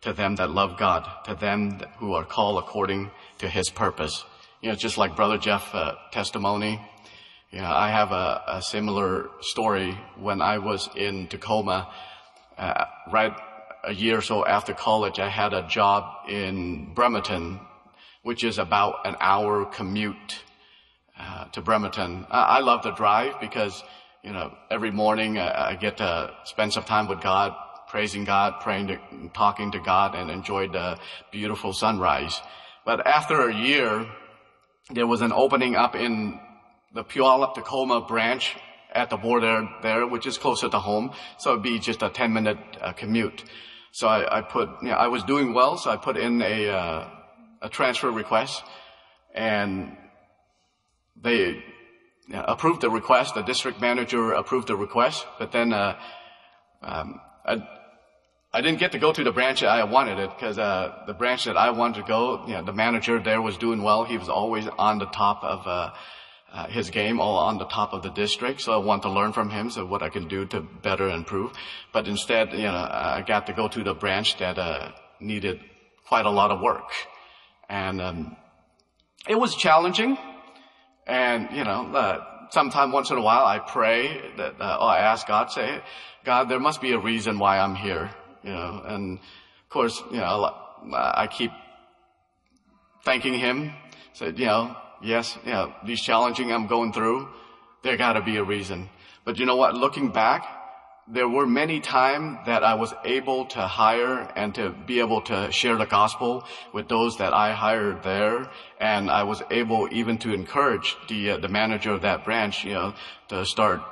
to 0.02 0.12
them 0.12 0.36
that 0.36 0.50
love 0.50 0.78
God, 0.78 1.08
to 1.24 1.34
them 1.34 1.80
who 1.98 2.12
are 2.14 2.24
called 2.24 2.62
according 2.62 3.10
to 3.38 3.48
His 3.48 3.70
purpose. 3.70 4.24
You 4.60 4.70
know, 4.70 4.76
just 4.76 4.98
like 4.98 5.16
Brother 5.16 5.38
Jeff 5.38 5.74
uh, 5.74 5.94
testimony. 6.12 6.80
You 7.50 7.60
know, 7.60 7.70
I 7.70 7.90
have 7.90 8.10
a, 8.12 8.42
a, 8.48 8.62
similar 8.62 9.30
story 9.40 9.96
when 10.16 10.42
I 10.42 10.58
was 10.58 10.88
in 10.96 11.28
Tacoma, 11.28 11.88
uh, 12.58 12.84
right 13.12 13.32
a 13.84 13.92
year 13.92 14.18
or 14.18 14.22
so 14.22 14.44
after 14.44 14.72
college, 14.72 15.18
I 15.18 15.28
had 15.28 15.52
a 15.52 15.66
job 15.68 16.28
in 16.28 16.92
Bremerton, 16.94 17.60
which 18.22 18.44
is 18.44 18.58
about 18.58 19.06
an 19.06 19.16
hour 19.20 19.64
commute 19.66 20.40
uh, 21.18 21.44
to 21.46 21.60
Bremerton. 21.60 22.26
I, 22.30 22.42
I, 22.42 22.60
love 22.60 22.82
the 22.82 22.90
drive 22.90 23.40
because, 23.40 23.82
you 24.24 24.32
know, 24.32 24.56
every 24.70 24.90
morning 24.90 25.38
I, 25.38 25.72
I, 25.72 25.74
get 25.74 25.98
to 25.98 26.32
spend 26.44 26.72
some 26.72 26.84
time 26.84 27.08
with 27.08 27.20
God, 27.20 27.54
praising 27.88 28.24
God, 28.24 28.54
praying, 28.60 28.86
to, 28.86 28.98
talking 29.34 29.70
to 29.72 29.78
God, 29.78 30.14
and 30.14 30.30
enjoy 30.30 30.68
the 30.68 30.98
beautiful 31.30 31.74
sunrise. 31.74 32.40
But 32.86 33.06
after 33.06 33.48
a 33.48 33.54
year, 33.54 34.06
there 34.90 35.06
was 35.06 35.20
an 35.20 35.30
opening 35.30 35.76
up 35.76 35.94
in 35.94 36.40
the 36.94 37.04
Puyallup 37.04 37.54
Tacoma 37.54 38.00
branch 38.00 38.56
at 38.92 39.10
the 39.10 39.18
border 39.18 39.68
there, 39.82 40.06
which 40.06 40.26
is 40.26 40.38
closer 40.38 40.70
to 40.70 40.78
home. 40.78 41.12
So 41.36 41.50
it'd 41.50 41.62
be 41.62 41.78
just 41.78 42.02
a 42.02 42.08
10 42.08 42.32
minute 42.32 42.58
uh, 42.80 42.92
commute. 42.92 43.44
So 43.92 44.08
I, 44.08 44.38
I 44.38 44.40
put, 44.40 44.70
you 44.80 44.88
know, 44.88 44.94
I 44.94 45.08
was 45.08 45.22
doing 45.22 45.52
well, 45.52 45.76
so 45.76 45.90
I 45.90 45.96
put 45.96 46.16
in 46.16 46.40
a, 46.40 46.68
uh, 46.70 47.08
a 47.60 47.68
transfer 47.68 48.10
request 48.10 48.62
and 49.34 49.96
they 51.20 51.62
approved 52.32 52.80
the 52.80 52.90
request. 52.90 53.34
The 53.34 53.42
district 53.42 53.80
manager 53.80 54.32
approved 54.32 54.68
the 54.68 54.76
request, 54.76 55.26
but 55.38 55.52
then, 55.52 55.72
uh, 55.72 55.96
um, 56.82 57.20
I, 57.44 57.66
I 58.52 58.60
didn't 58.60 58.78
get 58.78 58.92
to 58.92 58.98
go 58.98 59.12
to 59.12 59.24
the 59.24 59.32
branch 59.32 59.60
that 59.60 59.68
I 59.68 59.84
wanted 59.84 60.18
it 60.18 60.30
because, 60.30 60.58
uh, 60.58 61.04
the 61.06 61.14
branch 61.14 61.44
that 61.44 61.56
I 61.56 61.70
wanted 61.70 62.02
to 62.02 62.06
go, 62.06 62.46
you 62.46 62.54
know, 62.54 62.64
the 62.64 62.72
manager 62.72 63.18
there 63.20 63.42
was 63.42 63.56
doing 63.56 63.82
well. 63.82 64.04
He 64.04 64.16
was 64.16 64.28
always 64.28 64.66
on 64.78 64.98
the 64.98 65.06
top 65.06 65.42
of, 65.42 65.66
uh, 65.66 65.90
uh, 66.52 66.68
his 66.68 66.90
game 66.90 67.20
all 67.20 67.36
on 67.36 67.58
the 67.58 67.66
top 67.66 67.92
of 67.92 68.02
the 68.02 68.10
district. 68.10 68.60
So 68.60 68.72
I 68.72 68.76
want 68.76 69.02
to 69.02 69.10
learn 69.10 69.32
from 69.32 69.50
him, 69.50 69.70
so 69.70 69.84
what 69.84 70.02
I 70.02 70.08
can 70.08 70.28
do 70.28 70.46
to 70.46 70.60
better 70.60 71.08
improve. 71.10 71.52
But 71.92 72.06
instead, 72.06 72.52
you 72.52 72.62
know, 72.62 72.88
I 72.90 73.24
got 73.26 73.46
to 73.48 73.52
go 73.52 73.66
to 73.66 73.82
the 73.82 73.94
branch 73.94 74.38
that 74.38 74.56
uh, 74.56 74.92
needed 75.18 75.60
quite 76.06 76.26
a 76.26 76.30
lot 76.30 76.52
of 76.52 76.60
work. 76.60 76.90
And, 77.68 78.00
um, 78.00 78.36
it 79.26 79.34
was 79.34 79.56
challenging. 79.56 80.16
And, 81.06 81.48
you 81.52 81.64
know, 81.64 81.92
uh, 81.94 82.24
sometime 82.50 82.92
once 82.92 83.10
in 83.10 83.18
a 83.18 83.22
while 83.22 83.44
I 83.44 83.58
pray 83.58 84.22
that, 84.36 84.60
uh, 84.60 84.78
or 84.80 84.88
I 84.88 84.98
ask 85.00 85.26
God, 85.26 85.50
say, 85.50 85.80
God, 86.24 86.48
there 86.48 86.60
must 86.60 86.80
be 86.80 86.92
a 86.92 86.98
reason 86.98 87.38
why 87.38 87.58
I'm 87.58 87.74
here, 87.74 88.10
you 88.42 88.50
know, 88.50 88.82
and 88.86 89.18
of 89.18 89.68
course, 89.68 90.02
you 90.10 90.18
know, 90.18 90.54
I 90.92 91.26
keep 91.26 91.50
thanking 93.04 93.34
Him, 93.34 93.72
said, 94.12 94.38
you 94.38 94.46
know, 94.46 94.76
yes, 95.02 95.36
you 95.44 95.52
know, 95.52 95.74
these 95.84 96.00
challenging 96.00 96.52
I'm 96.52 96.66
going 96.66 96.92
through, 96.92 97.28
there 97.82 97.96
gotta 97.96 98.22
be 98.22 98.36
a 98.36 98.44
reason. 98.44 98.88
But 99.24 99.38
you 99.38 99.46
know 99.46 99.56
what? 99.56 99.74
Looking 99.74 100.10
back, 100.10 100.46
there 101.06 101.28
were 101.28 101.46
many 101.46 101.80
times 101.80 102.38
that 102.46 102.64
I 102.64 102.74
was 102.74 102.94
able 103.04 103.44
to 103.46 103.60
hire 103.60 104.20
and 104.36 104.54
to 104.54 104.70
be 104.70 105.00
able 105.00 105.20
to 105.22 105.52
share 105.52 105.76
the 105.76 105.84
gospel 105.84 106.44
with 106.72 106.88
those 106.88 107.18
that 107.18 107.34
I 107.34 107.52
hired 107.52 108.02
there. 108.02 108.48
And 108.80 109.10
I 109.10 109.24
was 109.24 109.42
able 109.50 109.88
even 109.92 110.16
to 110.18 110.32
encourage 110.32 110.96
the, 111.08 111.32
uh, 111.32 111.38
the 111.38 111.48
manager 111.48 111.92
of 111.92 112.02
that 112.02 112.24
branch, 112.24 112.64
you 112.64 112.72
know, 112.72 112.94
to 113.28 113.44
start 113.44 113.82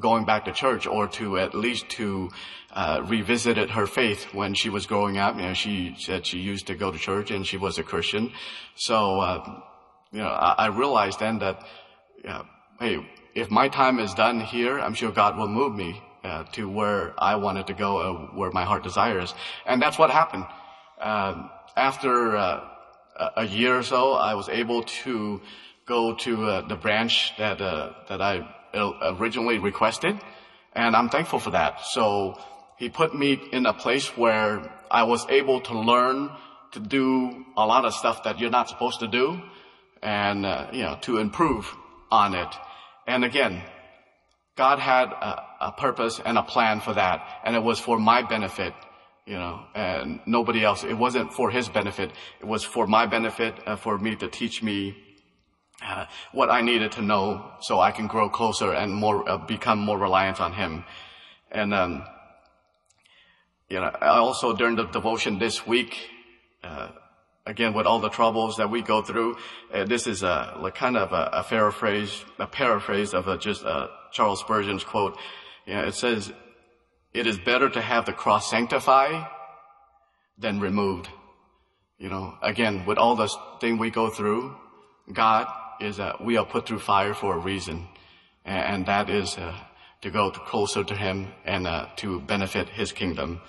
going 0.00 0.24
back 0.24 0.46
to 0.46 0.52
church 0.52 0.86
or 0.86 1.06
to 1.08 1.38
at 1.38 1.54
least 1.54 1.90
to 1.90 2.30
uh, 2.72 3.02
revisited 3.04 3.68
her 3.68 3.86
faith 3.86 4.32
when 4.32 4.54
she 4.54 4.70
was 4.70 4.86
growing 4.86 5.18
up. 5.18 5.36
You 5.36 5.42
know, 5.42 5.54
she 5.54 5.94
said 5.98 6.26
she 6.26 6.38
used 6.38 6.68
to 6.68 6.74
go 6.74 6.90
to 6.90 6.98
church 6.98 7.30
and 7.30 7.46
she 7.46 7.58
was 7.58 7.76
a 7.76 7.82
Christian. 7.82 8.32
So, 8.76 9.20
uh, 9.20 9.60
you 10.10 10.20
know, 10.20 10.28
I, 10.28 10.54
I, 10.56 10.66
realized 10.68 11.20
then 11.20 11.38
that, 11.40 11.62
hey, 12.80 13.06
if 13.34 13.50
my 13.50 13.68
time 13.68 13.98
is 13.98 14.14
done 14.14 14.40
here, 14.40 14.78
I'm 14.78 14.94
sure 14.94 15.12
God 15.12 15.36
will 15.36 15.48
move 15.48 15.74
me 15.74 16.02
uh, 16.24 16.44
to 16.52 16.68
where 16.68 17.14
I 17.18 17.36
wanted 17.36 17.66
to 17.68 17.74
go, 17.74 17.98
uh, 17.98 18.12
where 18.36 18.50
my 18.50 18.64
heart 18.64 18.82
desires. 18.82 19.34
And 19.66 19.82
that's 19.82 19.98
what 19.98 20.10
happened. 20.10 20.46
Um, 21.00 21.50
after 21.76 22.36
uh, 22.36 22.68
a 23.36 23.44
year 23.44 23.78
or 23.78 23.82
so, 23.82 24.12
I 24.12 24.34
was 24.34 24.48
able 24.48 24.84
to 25.04 25.40
go 25.86 26.14
to 26.14 26.44
uh, 26.44 26.68
the 26.68 26.76
branch 26.76 27.32
that 27.38 27.58
that 27.58 28.20
I 28.22 28.48
originally 28.74 29.58
requested, 29.58 30.18
and 30.74 30.94
I'm 30.94 31.08
thankful 31.08 31.38
for 31.38 31.50
that. 31.50 31.80
So 31.86 32.38
he 32.78 32.88
put 32.88 33.14
me 33.14 33.40
in 33.52 33.66
a 33.66 33.72
place 33.72 34.16
where 34.16 34.72
I 34.90 35.04
was 35.04 35.26
able 35.28 35.60
to 35.62 35.78
learn 35.78 36.30
to 36.72 36.80
do 36.80 37.44
a 37.56 37.66
lot 37.66 37.84
of 37.84 37.94
stuff 37.94 38.24
that 38.24 38.38
you're 38.40 38.50
not 38.50 38.68
supposed 38.68 39.00
to 39.00 39.08
do, 39.08 39.40
and 40.02 40.44
uh, 40.46 40.68
you 40.72 40.82
know 40.82 40.98
to 41.02 41.18
improve 41.18 41.72
on 42.10 42.34
it. 42.34 42.48
And 43.06 43.24
again, 43.24 43.62
God 44.56 44.78
had 44.78 45.08
a, 45.08 45.42
a, 45.60 45.72
purpose 45.72 46.20
and 46.24 46.36
a 46.36 46.42
plan 46.42 46.80
for 46.80 46.92
that, 46.94 47.26
and 47.44 47.56
it 47.56 47.62
was 47.62 47.78
for 47.78 47.98
my 47.98 48.22
benefit, 48.22 48.74
you 49.26 49.34
know, 49.34 49.64
and 49.74 50.20
nobody 50.26 50.62
else. 50.62 50.84
It 50.84 50.94
wasn't 50.94 51.32
for 51.32 51.50
His 51.50 51.68
benefit. 51.68 52.10
It 52.40 52.46
was 52.46 52.62
for 52.62 52.86
my 52.86 53.06
benefit, 53.06 53.54
uh, 53.66 53.76
for 53.76 53.98
me 53.98 54.14
to 54.16 54.28
teach 54.28 54.62
me 54.62 54.94
uh, 55.82 56.04
what 56.32 56.50
I 56.50 56.60
needed 56.60 56.92
to 56.92 57.02
know 57.02 57.52
so 57.60 57.80
I 57.80 57.92
can 57.92 58.06
grow 58.06 58.28
closer 58.28 58.72
and 58.72 58.92
more, 58.92 59.28
uh, 59.28 59.38
become 59.38 59.78
more 59.78 59.98
reliant 59.98 60.40
on 60.40 60.52
Him. 60.52 60.84
And, 61.50 61.72
um, 61.72 62.04
you 63.70 63.80
know, 63.80 63.90
I 64.00 64.18
also 64.18 64.54
during 64.54 64.76
the 64.76 64.84
devotion 64.84 65.38
this 65.38 65.66
week, 65.66 65.96
uh, 66.62 66.88
again 67.46 67.72
with 67.72 67.86
all 67.86 68.00
the 68.00 68.10
troubles 68.10 68.56
that 68.56 68.70
we 68.70 68.82
go 68.82 69.02
through, 69.02 69.36
uh, 69.72 69.84
this 69.84 70.06
is 70.06 70.22
a 70.22 70.56
like 70.60 70.74
kind 70.74 70.96
of 70.96 71.12
a, 71.12 71.30
a, 71.32 71.42
paraphrase, 71.42 72.24
a 72.38 72.46
paraphrase 72.46 73.14
of 73.14 73.28
a, 73.28 73.38
just 73.38 73.64
uh, 73.64 73.88
Charles 74.12 74.40
Spurgeon's 74.40 74.84
quote. 74.84 75.16
It 75.66 75.94
says, 75.94 76.32
"It 77.12 77.26
is 77.26 77.38
better 77.38 77.68
to 77.70 77.80
have 77.80 78.06
the 78.06 78.12
cross 78.12 78.50
sanctify 78.50 79.24
than 80.38 80.60
removed." 80.60 81.08
You 81.98 82.08
know, 82.08 82.36
again 82.42 82.84
with 82.84 82.98
all 82.98 83.14
the 83.16 83.28
thing 83.60 83.78
we 83.78 83.90
go 83.90 84.10
through, 84.10 84.56
God 85.12 85.46
is 85.80 85.96
that 85.96 86.24
we 86.24 86.36
are 86.36 86.44
put 86.44 86.66
through 86.66 86.80
fire 86.80 87.14
for 87.14 87.34
a 87.34 87.38
reason, 87.38 87.88
and, 88.44 88.64
and 88.74 88.86
that 88.86 89.08
is 89.10 89.36
uh, 89.38 89.56
to 90.02 90.10
go 90.10 90.30
closer 90.30 90.84
to 90.84 90.94
Him 90.94 91.32
and 91.44 91.66
uh, 91.66 91.86
to 91.96 92.20
benefit 92.20 92.68
His 92.68 92.92
kingdom. 92.92 93.40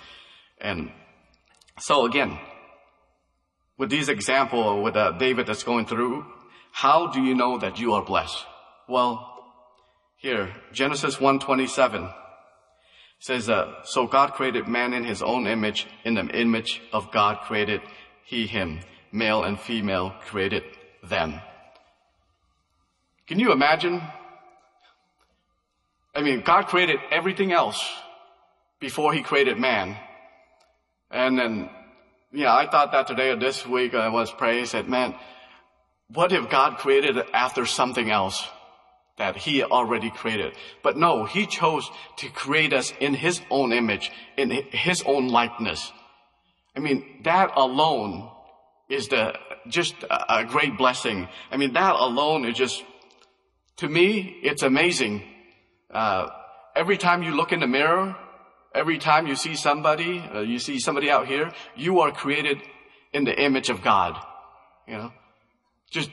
And 0.60 0.90
so 1.78 2.06
again, 2.06 2.38
with 3.76 3.90
these 3.90 4.08
example 4.08 4.82
with 4.82 4.96
uh, 4.96 5.12
David 5.12 5.46
that's 5.46 5.64
going 5.64 5.86
through, 5.86 6.24
how 6.70 7.08
do 7.08 7.22
you 7.22 7.34
know 7.34 7.58
that 7.58 7.78
you 7.78 7.94
are 7.94 8.04
blessed? 8.04 8.44
Well, 8.88 9.33
here 10.24 10.48
Genesis 10.72 11.20
1:27 11.20 12.10
says, 13.18 13.50
uh, 13.50 13.84
"So 13.84 14.06
God 14.06 14.32
created 14.32 14.66
man 14.66 14.94
in 14.94 15.04
His 15.04 15.22
own 15.22 15.46
image; 15.46 15.86
in 16.02 16.14
the 16.14 16.26
image 16.44 16.80
of 16.94 17.12
God 17.12 17.42
created 17.42 17.82
He 18.24 18.46
him, 18.46 18.80
male 19.12 19.44
and 19.44 19.60
female 19.60 20.14
created 20.28 20.64
them." 21.02 21.42
Can 23.26 23.38
you 23.38 23.52
imagine? 23.52 24.00
I 26.14 26.22
mean, 26.22 26.40
God 26.40 26.68
created 26.68 27.00
everything 27.10 27.52
else 27.52 27.80
before 28.80 29.12
he 29.12 29.20
created 29.22 29.58
man. 29.58 29.96
And 31.10 31.38
then, 31.38 31.70
yeah, 32.32 32.54
I 32.54 32.66
thought 32.70 32.92
that 32.92 33.06
today 33.08 33.28
or 33.30 33.36
this 33.36 33.66
week 33.66 33.94
I 33.94 34.08
was 34.08 34.30
praying, 34.32 34.66
said, 34.66 34.88
man, 34.88 35.14
what 36.08 36.32
if 36.32 36.48
God 36.48 36.78
created 36.78 37.16
after 37.32 37.66
something 37.66 38.10
else 38.10 38.48
that 39.16 39.36
he 39.36 39.62
already 39.62 40.10
created? 40.10 40.54
But 40.82 40.96
no, 40.96 41.24
he 41.24 41.46
chose 41.46 41.90
to 42.18 42.28
create 42.28 42.72
us 42.72 42.92
in 43.00 43.14
his 43.14 43.40
own 43.50 43.72
image, 43.72 44.10
in 44.36 44.50
his 44.50 45.02
own 45.06 45.28
likeness. 45.28 45.92
I 46.76 46.80
mean, 46.80 47.20
that 47.24 47.52
alone 47.56 48.30
is 48.88 49.08
the, 49.08 49.34
just 49.68 49.94
a 50.10 50.44
great 50.44 50.76
blessing. 50.76 51.28
I 51.50 51.56
mean, 51.56 51.72
that 51.74 51.94
alone 51.94 52.44
is 52.44 52.56
just 52.56 52.82
to 53.78 53.88
me, 53.88 54.38
it's 54.42 54.62
amazing. 54.62 55.22
Uh, 55.90 56.28
every 56.76 56.96
time 56.96 57.22
you 57.22 57.32
look 57.32 57.52
in 57.52 57.60
the 57.60 57.66
mirror, 57.66 58.16
every 58.74 58.98
time 58.98 59.26
you 59.26 59.36
see 59.36 59.56
somebody, 59.56 60.20
uh, 60.32 60.40
you 60.40 60.58
see 60.58 60.78
somebody 60.78 61.10
out 61.10 61.26
here, 61.26 61.52
you 61.76 62.00
are 62.00 62.12
created 62.12 62.58
in 63.12 63.24
the 63.24 63.34
image 63.40 63.70
of 63.70 63.82
God. 63.82 64.16
You 64.86 64.94
know, 64.94 65.12
just 65.90 66.10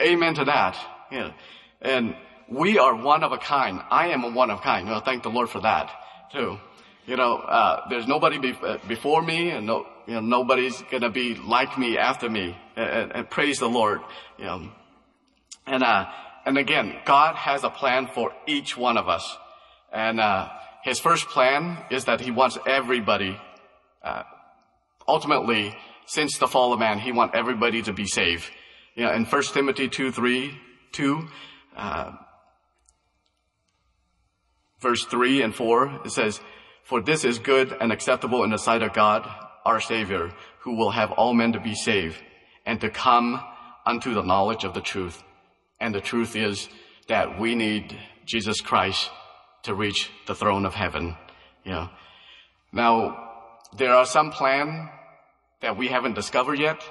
amen 0.00 0.34
to 0.34 0.44
that. 0.46 0.76
You 1.10 1.18
know, 1.20 1.34
and 1.82 2.16
we 2.48 2.78
are 2.78 2.94
one 2.94 3.22
of 3.22 3.32
a 3.32 3.38
kind. 3.38 3.80
I 3.90 4.08
am 4.08 4.24
a 4.24 4.30
one 4.30 4.50
of 4.50 4.60
a 4.60 4.62
kind. 4.62 4.88
Thank 5.04 5.22
the 5.22 5.30
Lord 5.30 5.48
for 5.48 5.60
that 5.60 5.90
too. 6.32 6.58
You 7.06 7.16
know, 7.16 7.36
uh, 7.36 7.88
there's 7.90 8.06
nobody 8.06 8.38
be- 8.38 8.58
uh, 8.62 8.78
before 8.88 9.22
me, 9.22 9.50
and 9.50 9.66
no, 9.66 9.86
you 10.06 10.14
know, 10.14 10.20
nobody's 10.20 10.80
gonna 10.90 11.10
be 11.10 11.34
like 11.34 11.76
me 11.78 11.98
after 11.98 12.30
me. 12.30 12.56
And, 12.76 13.12
and, 13.12 13.30
praise 13.30 13.58
the 13.58 13.68
Lord. 13.68 14.00
You 14.38 14.44
know, 14.44 14.70
and 15.66 15.82
uh, 15.82 16.06
and 16.46 16.58
again, 16.58 16.96
God 17.04 17.36
has 17.36 17.62
a 17.64 17.70
plan 17.70 18.08
for 18.14 18.32
each 18.46 18.76
one 18.76 18.96
of 18.96 19.08
us. 19.08 19.36
And 19.92 20.18
uh, 20.18 20.48
his 20.82 20.98
first 20.98 21.28
plan 21.28 21.78
is 21.90 22.06
that 22.06 22.20
he 22.20 22.30
wants 22.30 22.58
everybody, 22.66 23.38
uh, 24.02 24.22
ultimately, 25.06 25.74
since 26.06 26.38
the 26.38 26.48
fall 26.48 26.72
of 26.72 26.80
man, 26.80 26.98
he 26.98 27.12
wants 27.12 27.34
everybody 27.36 27.82
to 27.82 27.92
be 27.92 28.06
saved. 28.06 28.44
You 28.94 29.04
know, 29.04 29.12
in 29.12 29.24
1 29.24 29.42
Timothy 29.54 29.88
2, 29.88 30.10
3, 30.10 30.58
2, 30.92 31.28
uh, 31.76 32.12
verse 34.84 35.04
3 35.06 35.42
and 35.42 35.54
4, 35.54 36.02
it 36.04 36.12
says, 36.12 36.40
For 36.84 37.00
this 37.00 37.24
is 37.24 37.38
good 37.40 37.74
and 37.80 37.90
acceptable 37.90 38.44
in 38.44 38.50
the 38.50 38.58
sight 38.58 38.82
of 38.82 38.92
God, 38.92 39.26
our 39.64 39.80
Savior, 39.80 40.30
who 40.60 40.76
will 40.76 40.90
have 40.90 41.10
all 41.12 41.32
men 41.32 41.54
to 41.54 41.60
be 41.60 41.74
saved 41.74 42.22
and 42.66 42.80
to 42.82 42.90
come 42.90 43.40
unto 43.86 44.12
the 44.14 44.22
knowledge 44.22 44.64
of 44.64 44.74
the 44.74 44.82
truth. 44.82 45.22
And 45.80 45.94
the 45.94 46.02
truth 46.02 46.36
is 46.36 46.68
that 47.08 47.40
we 47.40 47.54
need 47.54 47.98
Jesus 48.26 48.60
Christ 48.60 49.10
to 49.62 49.74
reach 49.74 50.10
the 50.26 50.34
throne 50.34 50.66
of 50.66 50.74
heaven. 50.74 51.16
You 51.64 51.72
know. 51.72 51.88
Now, 52.72 52.92
there 53.76 53.94
are 53.94 54.06
some 54.06 54.30
plan 54.30 54.90
that 55.62 55.78
we 55.78 55.88
haven't 55.88 56.14
discovered 56.14 56.58
yet, 56.58 56.82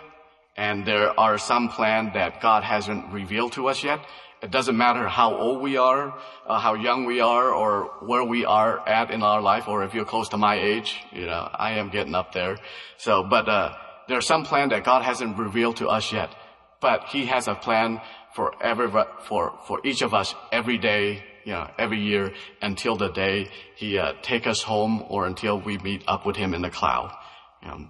and 0.58 0.86
there 0.86 1.18
are 1.20 1.38
some 1.38 1.70
plan 1.70 2.12
that 2.16 2.42
God 2.42 2.64
hasn't 2.64 3.14
revealed 3.14 3.54
to 3.54 3.68
us 3.68 3.84
yet. 3.84 4.00
It 4.44 4.52
doesn't 4.52 4.76
matter 4.76 5.08
how 5.08 5.36
old 5.36 5.62
we 5.62 5.78
are, 5.78 6.14
uh, 6.46 6.60
how 6.60 6.74
young 6.74 7.06
we 7.06 7.22
are, 7.22 7.54
or 7.54 7.86
where 8.02 8.26
we 8.26 8.44
are 8.44 8.86
at 8.88 9.10
in 9.10 9.24
our 9.24 9.42
life, 9.42 9.70
or 9.70 9.86
if 9.86 9.94
you're 9.94 10.04
close 10.04 10.28
to 10.30 10.38
my 10.38 10.56
age. 10.60 11.00
You 11.14 11.26
know, 11.28 11.50
I 11.54 11.80
am 11.80 11.90
getting 11.90 12.14
up 12.14 12.34
there. 12.34 12.58
So, 12.98 13.24
but 13.24 13.48
uh, 13.48 13.74
there's 14.10 14.28
some 14.28 14.44
plan 14.44 14.70
that 14.70 14.84
God 14.84 15.02
hasn't 15.04 15.38
revealed 15.38 15.78
to 15.78 15.88
us 15.88 16.12
yet. 16.12 16.36
But 16.82 17.06
He 17.06 17.26
has 17.28 17.48
a 17.48 17.56
plan 17.56 18.02
for 18.36 18.54
every, 18.62 18.90
for, 19.22 19.54
for 19.66 19.80
each 19.86 20.02
of 20.02 20.14
us 20.14 20.36
every 20.52 20.78
day, 20.78 21.24
you 21.46 21.54
know, 21.54 21.70
every 21.78 22.02
year 22.02 22.34
until 22.62 22.96
the 22.96 23.10
day 23.10 23.50
he 23.76 23.98
uh, 23.98 24.14
take 24.22 24.48
us 24.48 24.62
home 24.62 25.06
or 25.08 25.26
until 25.26 25.60
we 25.60 25.78
meet 25.78 26.04
up 26.08 26.26
with 26.26 26.36
him 26.36 26.54
in 26.54 26.62
the 26.62 26.70
cloud. 26.70 27.16
Know. 27.64 27.88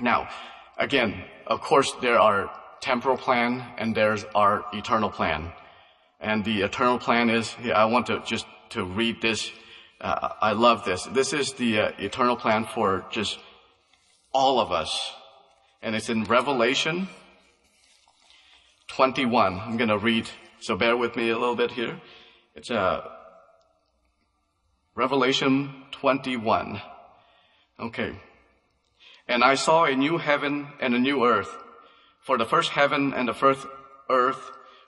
Now, 0.00 0.28
again, 0.78 1.24
of 1.46 1.60
course, 1.60 1.92
there 2.02 2.18
are 2.18 2.50
temporal 2.80 3.16
plan 3.16 3.64
and 3.78 3.94
there's 3.94 4.24
our 4.34 4.64
eternal 4.72 5.08
plan. 5.08 5.52
And 6.22 6.44
the 6.44 6.62
eternal 6.62 7.00
plan 7.00 7.30
is, 7.30 7.54
yeah, 7.62 7.74
I 7.74 7.86
want 7.86 8.06
to 8.06 8.22
just 8.24 8.46
to 8.70 8.84
read 8.84 9.20
this. 9.20 9.50
Uh, 10.00 10.28
I 10.40 10.52
love 10.52 10.84
this. 10.84 11.04
This 11.04 11.32
is 11.32 11.54
the 11.54 11.80
uh, 11.80 11.92
eternal 11.98 12.36
plan 12.36 12.64
for 12.64 13.04
just 13.10 13.40
all 14.32 14.60
of 14.60 14.70
us. 14.70 15.12
And 15.82 15.96
it's 15.96 16.08
in 16.08 16.22
Revelation 16.22 17.08
21. 18.86 19.58
I'm 19.58 19.76
going 19.76 19.88
to 19.88 19.98
read, 19.98 20.28
so 20.60 20.76
bear 20.76 20.96
with 20.96 21.16
me 21.16 21.30
a 21.30 21.38
little 21.38 21.56
bit 21.56 21.72
here. 21.72 22.00
It's 22.54 22.70
uh, 22.70 23.02
Revelation 24.94 25.74
21. 25.90 26.80
Okay. 27.80 28.14
And 29.26 29.42
I 29.42 29.56
saw 29.56 29.84
a 29.84 29.96
new 29.96 30.18
heaven 30.18 30.68
and 30.80 30.94
a 30.94 31.00
new 31.00 31.24
earth, 31.24 31.50
for 32.20 32.38
the 32.38 32.46
first 32.46 32.70
heaven 32.70 33.12
and 33.12 33.26
the 33.26 33.34
first 33.34 33.66
earth 34.08 34.52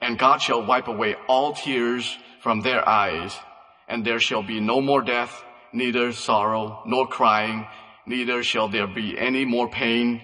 And 0.00 0.18
God 0.18 0.38
shall 0.42 0.64
wipe 0.64 0.88
away 0.88 1.16
all 1.28 1.52
tears 1.52 2.16
from 2.42 2.60
their 2.60 2.86
eyes, 2.88 3.36
and 3.88 4.04
there 4.04 4.20
shall 4.20 4.42
be 4.42 4.60
no 4.60 4.80
more 4.80 5.02
death, 5.02 5.42
neither 5.72 6.12
sorrow, 6.12 6.82
nor 6.86 7.06
crying, 7.06 7.66
neither 8.06 8.42
shall 8.42 8.68
there 8.68 8.86
be 8.86 9.18
any 9.18 9.44
more 9.44 9.68
pain, 9.68 10.22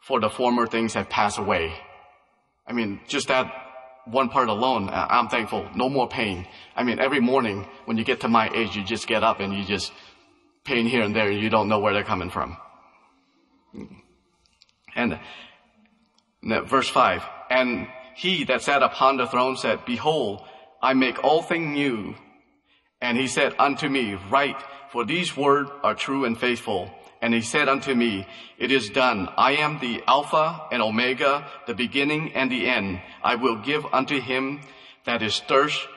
for 0.00 0.20
the 0.20 0.30
former 0.30 0.66
things 0.66 0.94
have 0.94 1.08
passed 1.08 1.38
away. 1.38 1.72
I 2.66 2.72
mean, 2.72 3.00
just 3.08 3.28
that 3.28 3.52
one 4.06 4.28
part 4.28 4.48
alone, 4.48 4.90
I'm 4.92 5.28
thankful. 5.28 5.68
No 5.74 5.88
more 5.88 6.08
pain. 6.08 6.46
I 6.76 6.82
mean, 6.82 6.98
every 6.98 7.20
morning 7.20 7.66
when 7.86 7.96
you 7.96 8.04
get 8.04 8.20
to 8.20 8.28
my 8.28 8.50
age, 8.54 8.76
you 8.76 8.84
just 8.84 9.06
get 9.06 9.22
up 9.22 9.40
and 9.40 9.54
you 9.54 9.64
just 9.64 9.92
pain 10.64 10.86
here 10.86 11.02
and 11.02 11.16
there. 11.16 11.30
And 11.30 11.40
you 11.40 11.48
don't 11.48 11.68
know 11.68 11.78
where 11.78 11.94
they're 11.94 12.04
coming 12.04 12.30
from. 12.30 12.56
And 14.94 15.18
verse 16.42 16.88
five, 16.88 17.22
and 17.48 17.88
he 18.14 18.44
that 18.44 18.62
sat 18.62 18.82
upon 18.82 19.16
the 19.16 19.26
throne 19.26 19.56
said, 19.56 19.84
behold, 19.84 20.42
I 20.82 20.94
make 20.94 21.22
all 21.24 21.42
things 21.42 21.74
new. 21.74 22.14
And 23.00 23.18
he 23.18 23.26
said 23.26 23.54
unto 23.58 23.88
me, 23.88 24.14
write, 24.30 24.62
for 24.90 25.04
these 25.04 25.36
words 25.36 25.70
are 25.82 25.94
true 25.94 26.24
and 26.24 26.38
faithful. 26.38 26.90
And 27.20 27.32
he 27.32 27.40
said 27.40 27.68
unto 27.68 27.94
me, 27.94 28.26
It 28.58 28.70
is 28.70 28.90
done. 28.90 29.28
I 29.36 29.52
am 29.56 29.78
the 29.78 30.02
Alpha 30.06 30.68
and 30.70 30.82
Omega, 30.82 31.46
the 31.66 31.74
beginning 31.74 32.32
and 32.34 32.50
the 32.50 32.66
end. 32.68 33.00
I 33.22 33.36
will 33.36 33.56
give 33.56 33.86
unto 33.92 34.20
him 34.20 34.60
that 35.06 35.22
is 35.22 35.40
thirst 35.40 35.88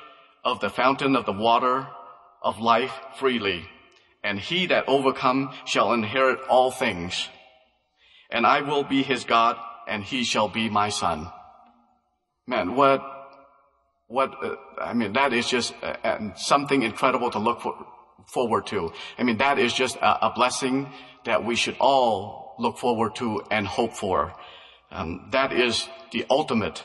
of 0.43 0.61
the 0.61 0.69
fountain 0.69 1.15
of 1.15 1.25
the 1.25 1.33
water 1.33 1.85
of 2.41 2.59
life 2.59 2.93
freely. 3.19 3.67
And 4.23 4.39
he 4.39 4.67
that 4.67 4.87
overcome 4.87 5.53
shall 5.65 5.93
inherit 5.93 6.39
all 6.49 6.71
things. 6.71 7.27
And 8.31 8.47
I 8.47 8.61
will 8.61 8.83
be 8.83 9.03
his 9.03 9.25
God, 9.25 9.57
and 9.87 10.03
he 10.03 10.23
shall 10.23 10.47
be 10.47 10.69
my 10.69 10.89
son. 10.89 11.29
Man, 12.47 12.75
what, 12.75 13.01
what, 14.07 14.33
uh, 14.41 14.55
I 14.81 14.93
mean, 14.93 15.13
that 15.13 15.33
is 15.33 15.47
just 15.47 15.73
uh, 15.83 16.33
something 16.35 16.81
incredible 16.81 17.29
to 17.31 17.39
look 17.39 17.61
for, 17.61 17.75
forward 18.25 18.67
to. 18.67 18.93
I 19.17 19.23
mean, 19.23 19.37
that 19.37 19.59
is 19.59 19.73
just 19.73 19.97
a, 19.97 20.27
a 20.27 20.33
blessing 20.33 20.89
that 21.25 21.43
we 21.43 21.55
should 21.55 21.75
all 21.79 22.55
look 22.57 22.77
forward 22.77 23.15
to 23.15 23.43
and 23.51 23.67
hope 23.67 23.93
for. 23.93 24.33
Um, 24.91 25.27
that 25.31 25.51
is 25.51 25.87
the 26.13 26.25
ultimate 26.29 26.83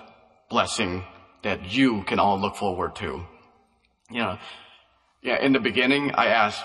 blessing 0.51 1.05
that 1.45 1.73
you 1.73 2.03
can 2.05 2.19
all 2.19 2.41
look 2.41 2.57
forward 2.57 2.97
to. 2.97 3.25
Know, 4.11 4.39
yeah, 5.23 5.41
in 5.41 5.53
the 5.53 5.61
beginning, 5.61 6.11
I 6.13 6.27
asked, 6.27 6.65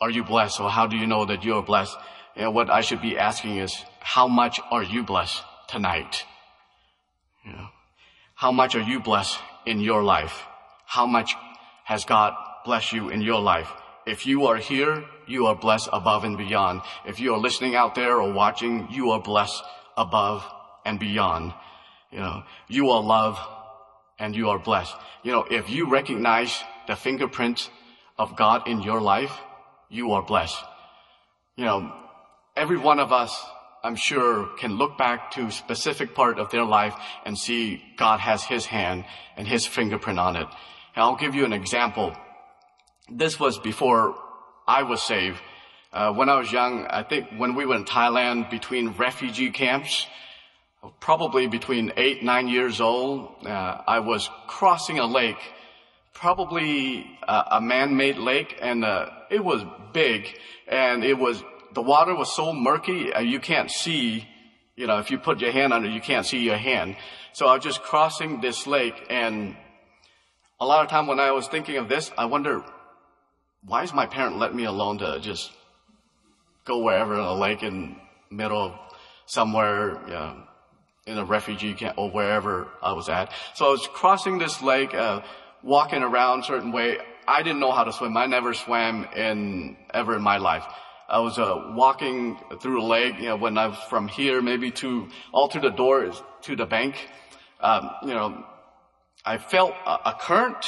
are 0.00 0.10
you 0.10 0.24
blessed? 0.24 0.60
Or 0.60 0.68
how 0.68 0.86
do 0.88 0.96
you 0.96 1.06
know 1.06 1.24
that 1.24 1.44
you 1.44 1.54
are 1.54 1.62
blessed? 1.62 1.96
You 2.34 2.42
know, 2.42 2.50
what 2.50 2.68
I 2.68 2.80
should 2.80 3.00
be 3.00 3.16
asking 3.16 3.58
is, 3.58 3.84
how 4.00 4.26
much 4.26 4.60
are 4.70 4.82
you 4.82 5.04
blessed 5.04 5.42
tonight? 5.68 6.24
Know, 7.46 7.68
how 8.36 8.52
much 8.52 8.74
are 8.74 8.82
you 8.82 9.00
blessed 9.00 9.38
in 9.64 9.80
your 9.80 10.02
life? 10.02 10.44
How 10.84 11.06
much 11.06 11.34
has 11.84 12.04
God 12.04 12.34
blessed 12.66 12.92
you 12.92 13.08
in 13.08 13.22
your 13.22 13.40
life? 13.40 13.72
If 14.06 14.26
you 14.26 14.46
are 14.46 14.58
here, 14.58 15.04
you 15.26 15.46
are 15.46 15.56
blessed 15.56 15.88
above 15.90 16.22
and 16.24 16.36
beyond. 16.36 16.82
If 17.06 17.18
you 17.18 17.32
are 17.32 17.38
listening 17.38 17.74
out 17.74 17.94
there 17.94 18.20
or 18.20 18.30
watching, 18.32 18.88
you 18.90 19.10
are 19.12 19.22
blessed 19.22 19.62
above 19.96 20.44
and 20.84 21.00
beyond. 21.00 21.54
You 22.12 22.18
know, 22.18 22.42
you 22.68 22.90
are 22.90 23.02
loved 23.02 23.40
and 24.18 24.36
you 24.36 24.50
are 24.50 24.58
blessed. 24.58 24.94
You 25.22 25.32
know, 25.32 25.46
if 25.50 25.70
you 25.70 25.88
recognize 25.90 26.62
the 26.86 26.94
fingerprint 26.94 27.70
of 28.18 28.36
God 28.36 28.68
in 28.68 28.82
your 28.82 29.00
life, 29.00 29.32
you 29.88 30.12
are 30.12 30.22
blessed. 30.22 30.62
You 31.56 31.64
know, 31.64 31.92
every 32.54 32.76
one 32.76 33.00
of 33.00 33.12
us, 33.12 33.34
I'm 33.86 33.94
sure, 33.94 34.48
can 34.58 34.72
look 34.78 34.98
back 34.98 35.30
to 35.32 35.50
specific 35.52 36.12
part 36.12 36.40
of 36.40 36.50
their 36.50 36.64
life 36.64 36.94
and 37.24 37.38
see 37.38 37.82
God 37.96 38.18
has 38.18 38.42
His 38.42 38.66
hand 38.66 39.04
and 39.36 39.46
His 39.46 39.64
fingerprint 39.64 40.18
on 40.18 40.34
it. 40.34 40.48
And 40.94 41.04
I'll 41.04 41.14
give 41.14 41.36
you 41.36 41.44
an 41.44 41.52
example 41.52 42.16
this 43.08 43.38
was 43.38 43.58
before 43.58 44.16
I 44.66 44.82
was 44.82 45.00
saved. 45.02 45.40
Uh, 45.92 46.12
when 46.12 46.28
I 46.28 46.38
was 46.38 46.50
young, 46.50 46.86
I 46.86 47.04
think 47.04 47.28
when 47.36 47.54
we 47.54 47.64
were 47.64 47.76
in 47.76 47.84
Thailand 47.84 48.50
between 48.50 48.88
refugee 48.98 49.50
camps, 49.50 50.06
probably 50.98 51.46
between 51.46 51.92
eight, 51.96 52.24
nine 52.24 52.48
years 52.48 52.80
old, 52.80 53.46
uh, 53.46 53.82
I 53.86 54.00
was 54.00 54.28
crossing 54.48 54.98
a 54.98 55.06
lake, 55.06 55.38
probably 56.12 57.06
a, 57.22 57.44
a 57.52 57.60
man-made 57.60 58.18
lake, 58.18 58.58
and 58.60 58.84
uh, 58.84 59.10
it 59.30 59.44
was 59.44 59.62
big, 59.92 60.36
and 60.66 61.04
it 61.04 61.14
was 61.14 61.42
the 61.74 61.82
water 61.82 62.14
was 62.14 62.34
so 62.34 62.52
murky 62.52 63.12
uh, 63.12 63.20
you 63.20 63.40
can't 63.40 63.70
see. 63.70 64.28
You 64.76 64.86
know, 64.86 64.98
if 64.98 65.10
you 65.10 65.18
put 65.18 65.40
your 65.40 65.52
hand 65.52 65.72
under, 65.72 65.88
you 65.88 66.00
can't 66.00 66.26
see 66.26 66.40
your 66.40 66.58
hand. 66.58 66.96
So 67.32 67.46
I 67.46 67.54
was 67.54 67.64
just 67.64 67.82
crossing 67.82 68.40
this 68.40 68.66
lake, 68.66 68.94
and 69.08 69.56
a 70.60 70.66
lot 70.66 70.84
of 70.84 70.90
time 70.90 71.06
when 71.06 71.20
I 71.20 71.32
was 71.32 71.48
thinking 71.48 71.76
of 71.76 71.88
this, 71.88 72.10
I 72.16 72.26
wonder 72.26 72.62
why 73.64 73.82
is 73.82 73.92
my 73.92 74.06
parent 74.06 74.38
letting 74.38 74.56
me 74.56 74.64
alone 74.64 74.98
to 74.98 75.18
just 75.20 75.50
go 76.64 76.78
wherever 76.78 77.14
in 77.14 77.20
a 77.20 77.34
lake 77.34 77.62
in 77.62 77.96
middle 78.30 78.60
of 78.60 78.72
somewhere, 79.26 80.00
you 80.06 80.12
know, 80.12 80.42
in 81.06 81.18
a 81.18 81.24
refugee 81.24 81.74
camp 81.74 81.98
or 81.98 82.10
wherever 82.10 82.68
I 82.82 82.92
was 82.92 83.08
at. 83.08 83.32
So 83.54 83.66
I 83.66 83.70
was 83.70 83.86
crossing 83.92 84.38
this 84.38 84.62
lake, 84.62 84.94
uh, 84.94 85.20
walking 85.62 86.02
around 86.02 86.44
certain 86.44 86.72
way. 86.72 86.98
I 87.28 87.42
didn't 87.42 87.60
know 87.60 87.72
how 87.72 87.84
to 87.84 87.92
swim. 87.92 88.16
I 88.16 88.26
never 88.26 88.54
swam 88.54 89.04
in 89.16 89.76
ever 89.92 90.16
in 90.16 90.22
my 90.22 90.38
life. 90.38 90.64
I 91.08 91.20
was 91.20 91.38
uh, 91.38 91.72
walking 91.74 92.36
through 92.60 92.80
the 92.80 92.86
lake, 92.86 93.18
you 93.18 93.26
know, 93.26 93.36
when 93.36 93.56
I 93.56 93.68
was 93.68 93.78
from 93.88 94.08
here, 94.08 94.42
maybe 94.42 94.72
to 94.72 95.08
all 95.32 95.48
to 95.48 95.60
the 95.60 95.70
door 95.70 96.10
to 96.42 96.56
the 96.56 96.66
bank. 96.66 97.08
Um, 97.60 97.90
you 98.02 98.14
know, 98.14 98.44
I 99.24 99.38
felt 99.38 99.72
a, 99.86 100.10
a 100.10 100.16
current 100.20 100.66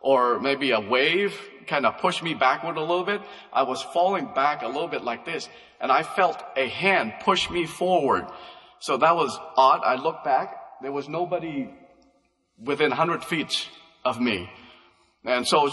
or 0.00 0.40
maybe 0.40 0.72
a 0.72 0.80
wave 0.80 1.38
kind 1.68 1.86
of 1.86 1.98
pushed 1.98 2.22
me 2.22 2.34
backward 2.34 2.76
a 2.76 2.80
little 2.80 3.04
bit. 3.04 3.20
I 3.52 3.62
was 3.62 3.82
falling 3.82 4.32
back 4.34 4.62
a 4.62 4.66
little 4.66 4.88
bit 4.88 5.04
like 5.04 5.24
this 5.24 5.48
and 5.80 5.92
I 5.92 6.02
felt 6.02 6.42
a 6.56 6.68
hand 6.68 7.14
push 7.20 7.48
me 7.48 7.66
forward. 7.66 8.26
So 8.80 8.96
that 8.96 9.14
was 9.14 9.38
odd. 9.56 9.82
I 9.84 9.96
looked 9.96 10.24
back. 10.24 10.56
There 10.82 10.92
was 10.92 11.08
nobody 11.08 11.70
within 12.58 12.90
100 12.90 13.24
feet 13.24 13.68
of 14.04 14.20
me. 14.20 14.50
And 15.24 15.46
so 15.46 15.70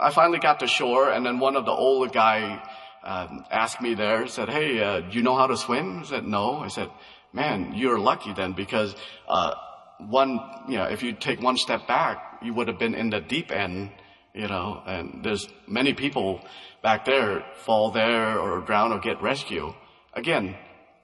I 0.00 0.10
finally 0.10 0.40
got 0.40 0.60
to 0.60 0.66
shore 0.66 1.10
and 1.10 1.24
then 1.24 1.38
one 1.38 1.56
of 1.56 1.64
the 1.64 1.72
older 1.72 2.10
guy 2.10 2.62
uh, 3.06 3.28
asked 3.50 3.80
me 3.80 3.94
there, 3.94 4.26
said, 4.26 4.50
hey, 4.50 4.82
uh, 4.82 5.00
do 5.00 5.16
you 5.16 5.22
know 5.22 5.36
how 5.36 5.46
to 5.46 5.56
swim? 5.56 6.00
I 6.00 6.02
said, 6.02 6.26
no. 6.26 6.58
I 6.58 6.68
said, 6.68 6.90
man, 7.32 7.72
you're 7.74 7.98
lucky 7.98 8.34
then 8.34 8.52
because, 8.52 8.94
uh, 9.28 9.54
one, 9.98 10.40
you 10.68 10.76
know, 10.76 10.84
if 10.84 11.02
you 11.02 11.12
take 11.12 11.40
one 11.40 11.56
step 11.56 11.86
back, 11.86 12.40
you 12.42 12.52
would 12.52 12.68
have 12.68 12.78
been 12.78 12.94
in 12.94 13.08
the 13.10 13.20
deep 13.20 13.50
end 13.50 13.90
you 14.36 14.46
know, 14.48 14.82
and 14.86 15.24
there's 15.24 15.48
many 15.66 15.94
people 15.94 16.42
back 16.82 17.06
there 17.06 17.42
fall 17.64 17.90
there 17.90 18.38
or 18.38 18.60
drown 18.60 18.92
or 18.92 19.00
get 19.00 19.22
rescue. 19.22 19.72
Again, 20.12 20.54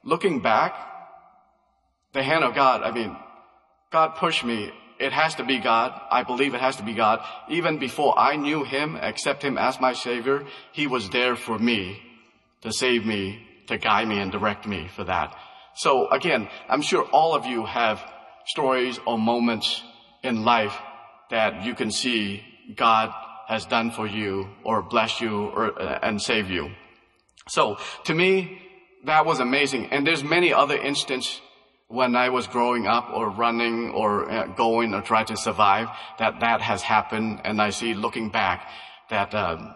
looking 0.03 0.39
back, 0.39 0.75
the 2.13 2.21
hand 2.21 2.43
of 2.43 2.53
God, 2.53 2.83
I 2.83 2.91
mean, 2.91 3.17
God 3.91 4.15
pushed 4.15 4.45
me. 4.45 4.71
It 5.03 5.11
has 5.11 5.35
to 5.35 5.43
be 5.43 5.59
God. 5.59 5.99
I 6.09 6.23
believe 6.23 6.53
it 6.53 6.61
has 6.61 6.77
to 6.77 6.83
be 6.83 6.93
God. 6.93 7.19
Even 7.49 7.77
before 7.77 8.17
I 8.17 8.37
knew 8.37 8.63
Him, 8.63 8.95
accept 8.95 9.43
Him 9.43 9.57
as 9.57 9.81
my 9.81 9.91
Savior, 9.91 10.45
He 10.71 10.87
was 10.87 11.09
there 11.09 11.35
for 11.35 11.59
me 11.59 12.01
to 12.61 12.71
save 12.71 13.05
me, 13.05 13.45
to 13.67 13.77
guide 13.77 14.07
me 14.07 14.19
and 14.19 14.31
direct 14.31 14.65
me 14.65 14.87
for 14.95 15.03
that. 15.03 15.35
So 15.75 16.09
again, 16.09 16.47
I'm 16.69 16.81
sure 16.81 17.03
all 17.11 17.35
of 17.35 17.45
you 17.45 17.65
have 17.65 17.99
stories 18.45 18.97
or 19.05 19.17
moments 19.17 19.83
in 20.23 20.45
life 20.45 20.77
that 21.29 21.65
you 21.65 21.75
can 21.75 21.91
see 21.91 22.41
God 22.73 23.13
has 23.49 23.65
done 23.65 23.91
for 23.91 24.07
you 24.07 24.47
or 24.63 24.81
blessed 24.81 25.19
you 25.19 25.47
or, 25.47 25.77
uh, 25.81 25.99
and 26.01 26.21
saved 26.21 26.49
you. 26.49 26.71
So 27.49 27.77
to 28.05 28.13
me, 28.13 28.61
that 29.03 29.25
was 29.25 29.41
amazing. 29.41 29.87
And 29.87 30.07
there's 30.07 30.23
many 30.23 30.53
other 30.53 30.77
instances 30.77 31.41
when 31.87 32.15
I 32.15 32.29
was 32.29 32.47
growing 32.47 32.87
up 32.87 33.11
or 33.13 33.29
running 33.29 33.91
or 33.91 34.29
uh, 34.29 34.47
going 34.47 34.93
or 34.93 35.01
trying 35.01 35.27
to 35.27 35.37
survive 35.37 35.89
that 36.19 36.39
that 36.39 36.61
has 36.61 36.81
happened. 36.81 37.41
And 37.43 37.61
I 37.61 37.69
see 37.69 37.93
looking 37.93 38.29
back 38.29 38.69
that, 39.09 39.35
um, 39.35 39.75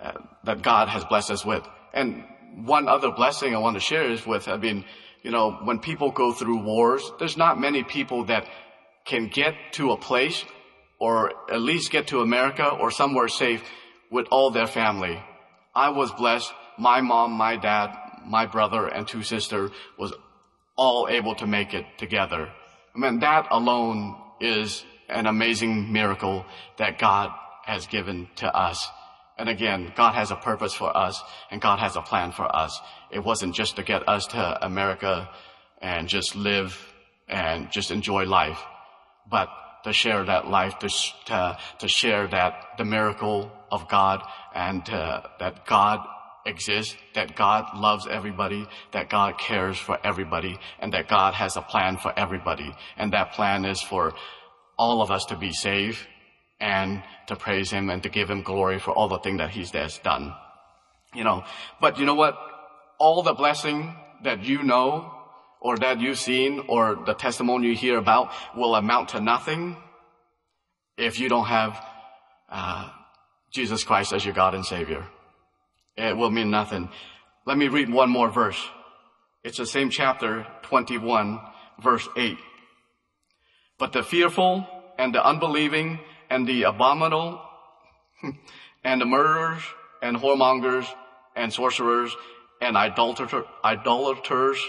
uh, 0.00 0.12
that 0.44 0.62
God 0.62 0.88
has 0.88 1.04
blessed 1.04 1.30
us 1.30 1.44
with. 1.44 1.66
And 1.92 2.24
one 2.64 2.88
other 2.88 3.10
blessing 3.10 3.54
I 3.54 3.58
want 3.58 3.76
to 3.76 3.80
share 3.80 4.10
is 4.10 4.26
with, 4.26 4.48
I 4.48 4.56
mean, 4.56 4.84
you 5.22 5.30
know, 5.30 5.52
when 5.64 5.78
people 5.78 6.10
go 6.10 6.32
through 6.32 6.62
wars, 6.62 7.10
there's 7.18 7.36
not 7.36 7.60
many 7.60 7.82
people 7.84 8.24
that 8.24 8.48
can 9.04 9.28
get 9.28 9.54
to 9.72 9.92
a 9.92 9.96
place 9.96 10.44
or 10.98 11.32
at 11.50 11.60
least 11.60 11.90
get 11.90 12.08
to 12.08 12.20
America 12.20 12.68
or 12.68 12.90
somewhere 12.90 13.28
safe 13.28 13.62
with 14.10 14.26
all 14.30 14.50
their 14.50 14.66
family. 14.66 15.22
I 15.74 15.90
was 15.90 16.10
blessed. 16.12 16.52
My 16.78 17.00
mom, 17.00 17.32
my 17.32 17.56
dad, 17.56 17.96
my 18.26 18.46
brother 18.46 18.86
and 18.86 19.06
two 19.06 19.22
sisters 19.22 19.70
was 19.96 20.12
all 20.78 21.08
able 21.10 21.34
to 21.34 21.46
make 21.46 21.74
it 21.74 21.84
together. 21.98 22.48
I 22.94 22.98
mean, 22.98 23.18
that 23.18 23.48
alone 23.50 24.16
is 24.40 24.84
an 25.08 25.26
amazing 25.26 25.92
miracle 25.92 26.46
that 26.78 26.98
God 26.98 27.30
has 27.64 27.86
given 27.86 28.28
to 28.36 28.46
us. 28.56 28.88
And 29.36 29.48
again, 29.48 29.92
God 29.96 30.14
has 30.14 30.30
a 30.30 30.36
purpose 30.36 30.74
for 30.74 30.96
us 30.96 31.22
and 31.50 31.60
God 31.60 31.80
has 31.80 31.96
a 31.96 32.00
plan 32.00 32.32
for 32.32 32.54
us. 32.54 32.80
It 33.10 33.22
wasn't 33.24 33.54
just 33.54 33.76
to 33.76 33.82
get 33.82 34.08
us 34.08 34.26
to 34.28 34.64
America 34.64 35.28
and 35.82 36.08
just 36.08 36.34
live 36.34 36.76
and 37.28 37.70
just 37.70 37.90
enjoy 37.90 38.24
life, 38.24 38.60
but 39.30 39.48
to 39.84 39.92
share 39.92 40.24
that 40.24 40.48
life, 40.48 40.78
to, 40.78 40.88
to, 41.26 41.58
to 41.78 41.88
share 41.88 42.26
that 42.28 42.78
the 42.78 42.84
miracle 42.84 43.50
of 43.70 43.88
God 43.88 44.22
and 44.54 44.88
uh, 44.90 45.22
that 45.38 45.66
God 45.66 46.06
exists, 46.46 46.96
that 47.14 47.36
God 47.36 47.76
loves 47.76 48.06
everybody, 48.06 48.66
that 48.92 49.10
God 49.10 49.38
cares 49.38 49.78
for 49.78 49.98
everybody, 50.04 50.58
and 50.78 50.92
that 50.92 51.08
God 51.08 51.34
has 51.34 51.56
a 51.56 51.62
plan 51.62 51.96
for 51.96 52.16
everybody. 52.18 52.74
And 52.96 53.12
that 53.12 53.32
plan 53.32 53.64
is 53.64 53.80
for 53.80 54.14
all 54.78 55.02
of 55.02 55.10
us 55.10 55.24
to 55.26 55.36
be 55.36 55.52
saved 55.52 55.98
and 56.60 57.02
to 57.26 57.36
praise 57.36 57.70
Him 57.70 57.90
and 57.90 58.02
to 58.02 58.08
give 58.08 58.30
Him 58.30 58.42
glory 58.42 58.78
for 58.78 58.92
all 58.92 59.08
the 59.08 59.18
things 59.18 59.38
that 59.38 59.50
He's 59.50 59.70
has 59.72 59.98
done. 59.98 60.34
You 61.14 61.24
know, 61.24 61.44
but 61.80 61.98
you 61.98 62.06
know 62.06 62.14
what? 62.14 62.36
All 62.98 63.22
the 63.22 63.34
blessing 63.34 63.94
that 64.24 64.44
you 64.44 64.62
know 64.62 65.12
or 65.60 65.76
that 65.76 66.00
you've 66.00 66.18
seen 66.18 66.64
or 66.68 66.98
the 67.06 67.14
testimony 67.14 67.68
you 67.68 67.74
hear 67.74 67.98
about 67.98 68.32
will 68.56 68.74
amount 68.74 69.10
to 69.10 69.20
nothing 69.20 69.76
if 70.96 71.20
you 71.20 71.28
don't 71.28 71.46
have 71.46 71.84
uh, 72.48 72.90
Jesus 73.52 73.84
Christ 73.84 74.12
as 74.12 74.24
your 74.24 74.34
God 74.34 74.54
and 74.54 74.64
Savior. 74.64 75.06
It 75.98 76.16
will 76.16 76.30
mean 76.30 76.50
nothing. 76.50 76.88
Let 77.44 77.58
me 77.58 77.66
read 77.66 77.90
one 77.90 78.08
more 78.08 78.30
verse. 78.30 78.64
It's 79.42 79.58
the 79.58 79.66
same 79.66 79.90
chapter 79.90 80.46
21, 80.62 81.40
verse 81.82 82.08
8. 82.16 82.38
But 83.78 83.92
the 83.92 84.04
fearful 84.04 84.64
and 84.96 85.12
the 85.12 85.24
unbelieving 85.24 85.98
and 86.30 86.46
the 86.46 86.62
abominable 86.64 87.42
and 88.84 89.00
the 89.00 89.06
murderers 89.06 89.62
and 90.00 90.16
whoremongers 90.16 90.86
and 91.34 91.52
sorcerers 91.52 92.14
and 92.60 92.76
idolater, 92.76 93.44
idolaters 93.64 94.64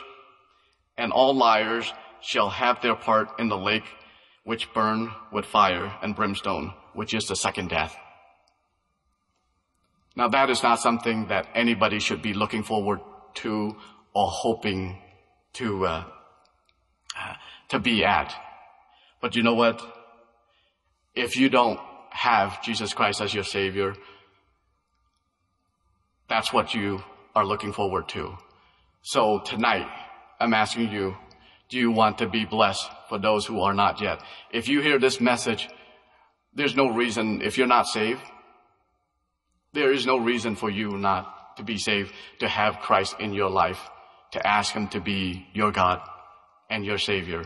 and 0.97 1.11
all 1.11 1.35
liars 1.35 1.93
shall 2.21 2.49
have 2.49 2.81
their 2.81 2.95
part 2.95 3.39
in 3.39 3.49
the 3.49 3.57
lake 3.57 3.85
which 4.45 4.73
burn 4.73 5.11
with 5.31 5.45
fire 5.45 5.93
and 6.01 6.15
brimstone, 6.15 6.73
which 6.93 7.13
is 7.13 7.25
the 7.25 7.35
second 7.35 7.69
death. 7.69 7.95
Now 10.19 10.27
that 10.27 10.49
is 10.49 10.61
not 10.61 10.81
something 10.81 11.27
that 11.27 11.47
anybody 11.55 11.97
should 11.97 12.21
be 12.21 12.33
looking 12.33 12.61
forward 12.61 12.99
to 13.35 13.77
or 14.13 14.27
hoping 14.29 15.01
to, 15.53 15.85
uh, 15.85 16.03
uh, 17.17 17.33
to 17.69 17.79
be 17.79 18.03
at. 18.03 18.35
But 19.21 19.37
you 19.37 19.43
know 19.43 19.53
what? 19.53 19.81
If 21.15 21.37
you 21.37 21.47
don't 21.47 21.79
have 22.09 22.61
Jesus 22.61 22.93
Christ 22.93 23.21
as 23.21 23.33
your 23.33 23.45
Savior, 23.45 23.95
that's 26.27 26.51
what 26.51 26.73
you 26.73 27.01
are 27.33 27.45
looking 27.45 27.71
forward 27.71 28.09
to. 28.09 28.37
So 29.01 29.39
tonight, 29.39 29.87
I'm 30.37 30.53
asking 30.53 30.91
you, 30.91 31.15
do 31.69 31.77
you 31.77 31.91
want 31.91 32.17
to 32.17 32.27
be 32.27 32.43
blessed 32.43 32.89
for 33.07 33.19
those 33.19 33.45
who 33.45 33.61
are 33.61 33.73
not 33.73 34.01
yet? 34.01 34.21
If 34.51 34.67
you 34.67 34.81
hear 34.81 34.99
this 34.99 35.21
message, 35.21 35.69
there's 36.53 36.75
no 36.75 36.89
reason, 36.89 37.41
if 37.41 37.57
you're 37.57 37.67
not 37.67 37.87
saved, 37.87 38.19
there 39.73 39.91
is 39.91 40.05
no 40.05 40.17
reason 40.17 40.55
for 40.55 40.69
you 40.69 40.97
not 40.97 41.57
to 41.57 41.63
be 41.63 41.77
saved, 41.77 42.13
to 42.39 42.47
have 42.47 42.79
Christ 42.79 43.15
in 43.19 43.33
your 43.33 43.49
life, 43.49 43.79
to 44.31 44.45
ask 44.45 44.73
Him 44.73 44.87
to 44.89 44.99
be 44.99 45.47
your 45.53 45.71
God 45.71 46.01
and 46.69 46.85
your 46.85 46.97
Savior, 46.97 47.43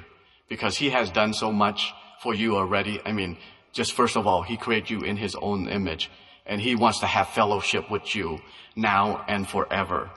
because 0.49 0.77
He 0.77 0.89
has 0.89 1.09
done 1.09 1.33
so 1.33 1.51
much 1.51 1.93
for 2.21 2.33
you 2.33 2.55
already. 2.55 3.01
I 3.05 3.11
mean, 3.11 3.37
just 3.71 3.93
first 3.93 4.15
of 4.17 4.27
all, 4.27 4.41
He 4.43 4.57
created 4.57 4.89
you 4.89 5.01
in 5.01 5.17
His 5.17 5.35
own 5.35 5.67
image, 5.69 6.11
and 6.45 6.61
He 6.61 6.75
wants 6.75 6.99
to 6.99 7.07
have 7.07 7.29
fellowship 7.29 7.89
with 7.89 8.15
you 8.15 8.39
now 8.75 9.23
and 9.27 9.47
forever. 9.47 10.09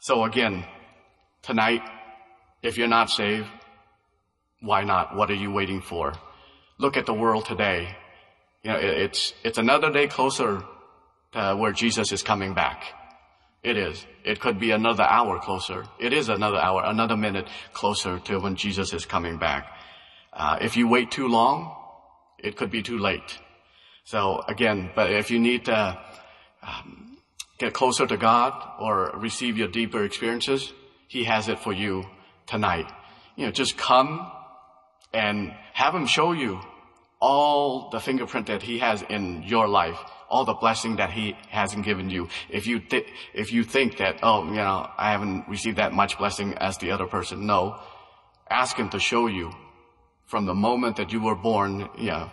So 0.00 0.24
again, 0.24 0.64
Tonight, 1.42 1.82
if 2.62 2.78
you're 2.78 2.86
not 2.86 3.10
saved, 3.10 3.48
why 4.60 4.84
not? 4.84 5.16
What 5.16 5.28
are 5.28 5.34
you 5.34 5.50
waiting 5.50 5.80
for? 5.80 6.12
Look 6.78 6.96
at 6.96 7.04
the 7.04 7.12
world 7.12 7.46
today. 7.46 7.96
You 8.62 8.70
know, 8.70 8.78
it's, 8.78 9.34
it's 9.42 9.58
another 9.58 9.90
day 9.90 10.06
closer 10.06 10.62
to 11.32 11.56
where 11.56 11.72
Jesus 11.72 12.12
is 12.12 12.22
coming 12.22 12.54
back. 12.54 12.84
It 13.62 13.76
is. 13.76 14.04
It 14.24 14.40
could 14.40 14.58
be 14.58 14.72
another 14.72 15.04
hour 15.04 15.38
closer. 15.38 15.84
It 16.00 16.12
is 16.12 16.28
another 16.28 16.58
hour, 16.58 16.82
another 16.84 17.16
minute 17.16 17.48
closer 17.72 18.18
to 18.20 18.38
when 18.38 18.56
Jesus 18.56 18.92
is 18.92 19.06
coming 19.06 19.38
back. 19.38 19.66
Uh, 20.32 20.58
if 20.60 20.76
you 20.76 20.88
wait 20.88 21.10
too 21.10 21.28
long, 21.28 21.76
it 22.38 22.56
could 22.56 22.70
be 22.70 22.82
too 22.82 22.98
late. 22.98 23.38
So 24.04 24.42
again, 24.48 24.90
but 24.94 25.12
if 25.12 25.30
you 25.30 25.38
need 25.38 25.66
to 25.66 25.98
um, 26.62 27.18
get 27.58 27.72
closer 27.72 28.06
to 28.06 28.16
God 28.16 28.52
or 28.80 29.12
receive 29.16 29.56
your 29.56 29.68
deeper 29.68 30.04
experiences, 30.04 30.72
he 31.06 31.24
has 31.24 31.48
it 31.48 31.58
for 31.58 31.72
you 31.72 32.04
tonight. 32.46 32.90
You 33.36 33.46
know, 33.46 33.52
just 33.52 33.76
come 33.76 34.30
and 35.12 35.52
have 35.72 35.94
Him 35.94 36.06
show 36.06 36.32
you 36.32 36.60
all 37.20 37.90
the 37.90 38.00
fingerprint 38.00 38.46
that 38.46 38.62
He 38.62 38.78
has 38.78 39.02
in 39.02 39.42
your 39.42 39.68
life, 39.68 39.98
all 40.32 40.44
the 40.44 40.54
blessing 40.64 40.96
that 40.96 41.10
He 41.10 41.36
hasn't 41.50 41.84
given 41.84 42.08
you. 42.10 42.22
If 42.48 42.66
you 42.66 42.80
th- 42.80 43.08
if 43.34 43.52
you 43.52 43.62
think 43.74 43.98
that, 43.98 44.14
oh, 44.22 44.38
you 44.44 44.62
know, 44.66 44.78
I 45.06 45.12
haven't 45.14 45.46
received 45.48 45.76
that 45.82 45.92
much 45.92 46.12
blessing 46.18 46.54
as 46.54 46.78
the 46.78 46.90
other 46.94 47.06
person, 47.06 47.46
no. 47.46 47.60
Ask 48.50 48.76
Him 48.76 48.88
to 48.90 48.98
show 48.98 49.26
you 49.38 49.52
from 50.32 50.46
the 50.46 50.54
moment 50.54 50.96
that 50.96 51.12
you 51.12 51.20
were 51.28 51.36
born, 51.36 51.88
yeah, 51.98 52.30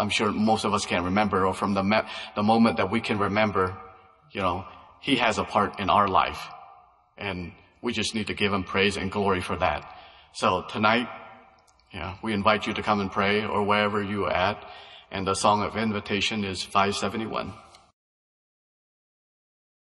I'm 0.00 0.08
sure 0.08 0.32
most 0.32 0.64
of 0.64 0.72
us 0.72 0.86
can 0.86 1.04
remember, 1.04 1.46
or 1.46 1.54
from 1.54 1.74
the, 1.74 1.82
me- 1.82 2.08
the 2.34 2.42
moment 2.42 2.78
that 2.78 2.90
we 2.90 3.00
can 3.00 3.18
remember, 3.18 3.76
you 4.32 4.40
know, 4.40 4.64
He 5.00 5.16
has 5.16 5.38
a 5.38 5.44
part 5.44 5.78
in 5.78 5.90
our 5.90 6.08
life. 6.08 6.40
And 7.18 7.52
we 7.82 7.92
just 7.92 8.14
need 8.14 8.28
to 8.28 8.34
give 8.34 8.52
him 8.52 8.64
praise 8.64 8.96
and 8.96 9.10
glory 9.10 9.40
for 9.40 9.56
that. 9.56 9.80
So 10.32 10.64
tonight, 10.70 11.08
yeah, 11.92 12.16
we 12.22 12.32
invite 12.32 12.66
you 12.66 12.74
to 12.74 12.82
come 12.82 13.00
and 13.00 13.10
pray 13.10 13.44
or 13.44 13.62
wherever 13.64 14.02
you 14.02 14.24
are 14.26 14.32
at. 14.32 14.64
And 15.10 15.26
the 15.26 15.34
song 15.34 15.62
of 15.62 15.76
invitation 15.76 16.44
is 16.44 16.62
571. 16.62 17.52